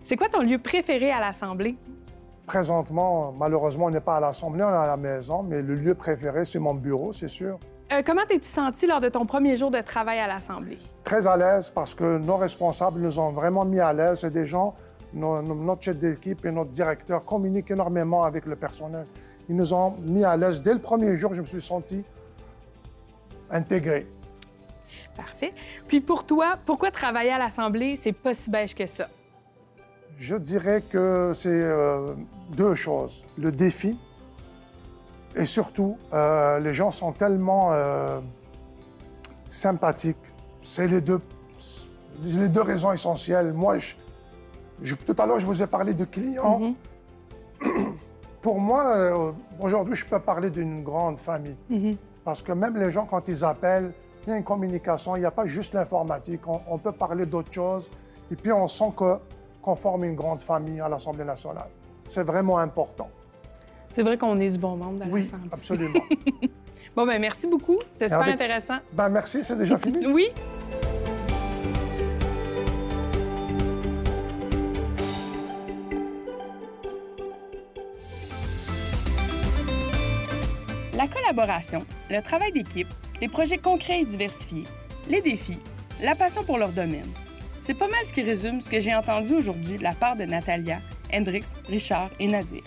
C'est 0.03 0.17
quoi 0.17 0.27
ton 0.27 0.41
lieu 0.41 0.57
préféré 0.57 1.11
à 1.11 1.21
l'Assemblée? 1.21 1.77
Présentement, 2.45 3.31
malheureusement, 3.31 3.85
on 3.85 3.89
n'est 3.89 4.01
pas 4.01 4.17
à 4.17 4.19
l'Assemblée, 4.19 4.63
on 4.63 4.69
est 4.69 4.73
à 4.73 4.87
la 4.87 4.97
maison, 4.97 5.43
mais 5.43 5.61
le 5.61 5.75
lieu 5.75 5.95
préféré, 5.95 6.43
c'est 6.43 6.59
mon 6.59 6.73
bureau, 6.73 7.13
c'est 7.13 7.29
sûr. 7.29 7.57
Euh, 7.91 8.01
comment 8.05 8.23
t'es-tu 8.27 8.47
senti 8.47 8.87
lors 8.87 8.99
de 8.99 9.09
ton 9.09 9.25
premier 9.25 9.55
jour 9.55 9.69
de 9.71 9.79
travail 9.79 10.19
à 10.19 10.27
l'Assemblée? 10.27 10.77
Très 11.03 11.27
à 11.27 11.37
l'aise 11.37 11.69
parce 11.69 11.93
que 11.93 12.17
nos 12.17 12.37
responsables 12.37 12.99
nous 12.99 13.19
ont 13.19 13.31
vraiment 13.31 13.65
mis 13.65 13.79
à 13.79 13.93
l'aise. 13.93 14.21
C'est 14.21 14.31
des 14.31 14.45
gens, 14.45 14.73
notre 15.13 15.83
chef 15.83 15.97
d'équipe 15.97 16.43
et 16.45 16.51
notre 16.51 16.71
directeur 16.71 17.23
communiquent 17.23 17.71
énormément 17.71 18.23
avec 18.23 18.45
le 18.45 18.55
personnel. 18.55 19.05
Ils 19.47 19.55
nous 19.55 19.73
ont 19.73 19.95
mis 20.01 20.23
à 20.23 20.35
l'aise. 20.35 20.61
Dès 20.61 20.73
le 20.73 20.79
premier 20.79 21.15
jour, 21.15 21.33
je 21.33 21.41
me 21.41 21.45
suis 21.45 21.61
senti 21.61 22.03
intégré. 23.51 24.07
Parfait. 25.15 25.53
Puis 25.87 26.01
pour 26.01 26.25
toi, 26.25 26.55
pourquoi 26.65 26.89
travailler 26.89 27.31
à 27.31 27.37
l'Assemblée, 27.37 27.95
c'est 27.95 28.13
pas 28.13 28.33
si 28.33 28.49
beige 28.49 28.73
que 28.73 28.87
ça? 28.87 29.07
Je 30.17 30.35
dirais 30.35 30.81
que 30.81 31.31
c'est 31.33 31.49
euh, 31.49 32.13
deux 32.51 32.75
choses. 32.75 33.25
Le 33.37 33.51
défi 33.51 33.97
et 35.35 35.45
surtout, 35.45 35.97
euh, 36.13 36.59
les 36.59 36.73
gens 36.73 36.91
sont 36.91 37.11
tellement 37.11 37.71
euh, 37.71 38.19
sympathiques. 39.47 40.17
C'est 40.61 40.87
les 40.87 41.01
deux, 41.01 41.19
les 42.23 42.47
deux 42.47 42.61
raisons 42.61 42.91
essentielles. 42.91 43.51
Moi, 43.51 43.77
je, 44.81 44.95
tout 44.95 45.15
à 45.17 45.25
l'heure, 45.25 45.39
je 45.39 45.45
vous 45.45 45.63
ai 45.63 45.67
parlé 45.67 45.93
de 45.95 46.05
clients. 46.05 46.75
Mm-hmm. 47.61 47.93
Pour 48.43 48.59
moi, 48.59 49.35
aujourd'hui, 49.59 49.95
je 49.95 50.05
peux 50.05 50.19
parler 50.19 50.49
d'une 50.49 50.83
grande 50.83 51.17
famille. 51.17 51.57
Mm-hmm. 51.71 51.97
Parce 52.23 52.43
que 52.43 52.51
même 52.51 52.77
les 52.77 52.91
gens, 52.91 53.05
quand 53.05 53.27
ils 53.27 53.43
appellent, 53.43 53.91
il 54.25 54.29
y 54.29 54.33
a 54.33 54.37
une 54.37 54.43
communication, 54.43 55.15
il 55.15 55.21
n'y 55.21 55.25
a 55.25 55.31
pas 55.31 55.47
juste 55.47 55.73
l'informatique. 55.73 56.41
On, 56.47 56.61
on, 56.67 56.77
peut 56.77 56.91
parler 56.91 57.25
d'autres 57.25 57.51
choses. 57.51 57.89
Et 58.31 58.35
puis, 58.35 58.51
on 58.51 58.67
sent 58.67 58.93
que 58.95 59.17
qu'on 59.63 59.75
forme 59.75 60.03
une 60.03 60.15
grande 60.15 60.41
famille 60.43 60.79
à 60.81 60.89
l'Assemblée 60.89 61.23
nationale. 61.23 61.69
C'est 62.07 62.23
vraiment 62.23 62.57
important. 62.59 63.09
C'est 63.93 64.03
vrai 64.03 64.17
qu'on 64.17 64.37
est 64.39 64.49
du 64.51 64.57
bon 64.57 64.75
monde 64.75 65.01
à 65.01 65.05
l'Assemblée. 65.05 65.29
Oui, 65.41 65.49
absolument. 65.51 65.99
Bon, 66.95 67.07
ben 67.07 67.19
merci 67.19 67.47
beaucoup. 67.47 67.79
C'est 67.95 68.05
super 68.07 68.21
avec- 68.21 68.35
intéressant. 68.35 68.75
Ben, 68.91 69.09
merci, 69.09 69.43
c'est 69.43 69.57
déjà 69.57 69.79
fini. 69.79 70.05
Oui. 70.13 70.29
La 80.95 81.07
collaboration, 81.07 81.83
le 82.09 82.21
travail 82.21 82.51
d'équipe, 82.51 82.87
les 83.21 83.27
projets 83.27 83.57
concrets 83.57 84.01
et 84.01 84.05
diversifiés, 84.05 84.65
les 85.07 85.21
défis, 85.21 85.59
la 86.01 86.15
passion 86.15 86.43
pour 86.43 86.57
leur 86.57 86.69
domaine. 86.71 87.09
C'est 87.63 87.73
pas 87.73 87.87
mal 87.87 88.05
ce 88.05 88.11
qui 88.11 88.21
résume 88.21 88.59
ce 88.59 88.69
que 88.69 88.81
j'ai 88.81 88.93
entendu 88.93 89.33
aujourd'hui 89.33 89.77
de 89.77 89.83
la 89.83 89.93
part 89.93 90.17
de 90.17 90.25
Natalia, 90.25 90.81
Hendrix, 91.13 91.45
Richard 91.69 92.09
et 92.19 92.27
Nadir. 92.27 92.61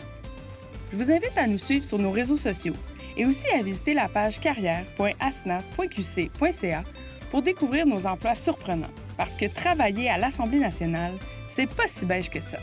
Je 0.90 0.96
vous 0.96 1.10
invite 1.10 1.36
à 1.36 1.46
nous 1.46 1.58
suivre 1.58 1.84
sur 1.84 1.98
nos 1.98 2.10
réseaux 2.10 2.38
sociaux 2.38 2.72
et 3.14 3.26
aussi 3.26 3.46
à 3.50 3.62
visiter 3.62 3.92
la 3.92 4.08
page 4.08 4.40
carrière.asna.qc.ca 4.40 6.84
pour 7.30 7.42
découvrir 7.42 7.86
nos 7.86 8.06
emplois 8.06 8.34
surprenants. 8.34 8.88
Parce 9.18 9.36
que 9.36 9.44
travailler 9.44 10.08
à 10.08 10.16
l'Assemblée 10.16 10.60
nationale, 10.60 11.12
c'est 11.46 11.66
pas 11.66 11.88
si 11.88 12.06
beige 12.06 12.30
que 12.30 12.40
ça. 12.40 12.56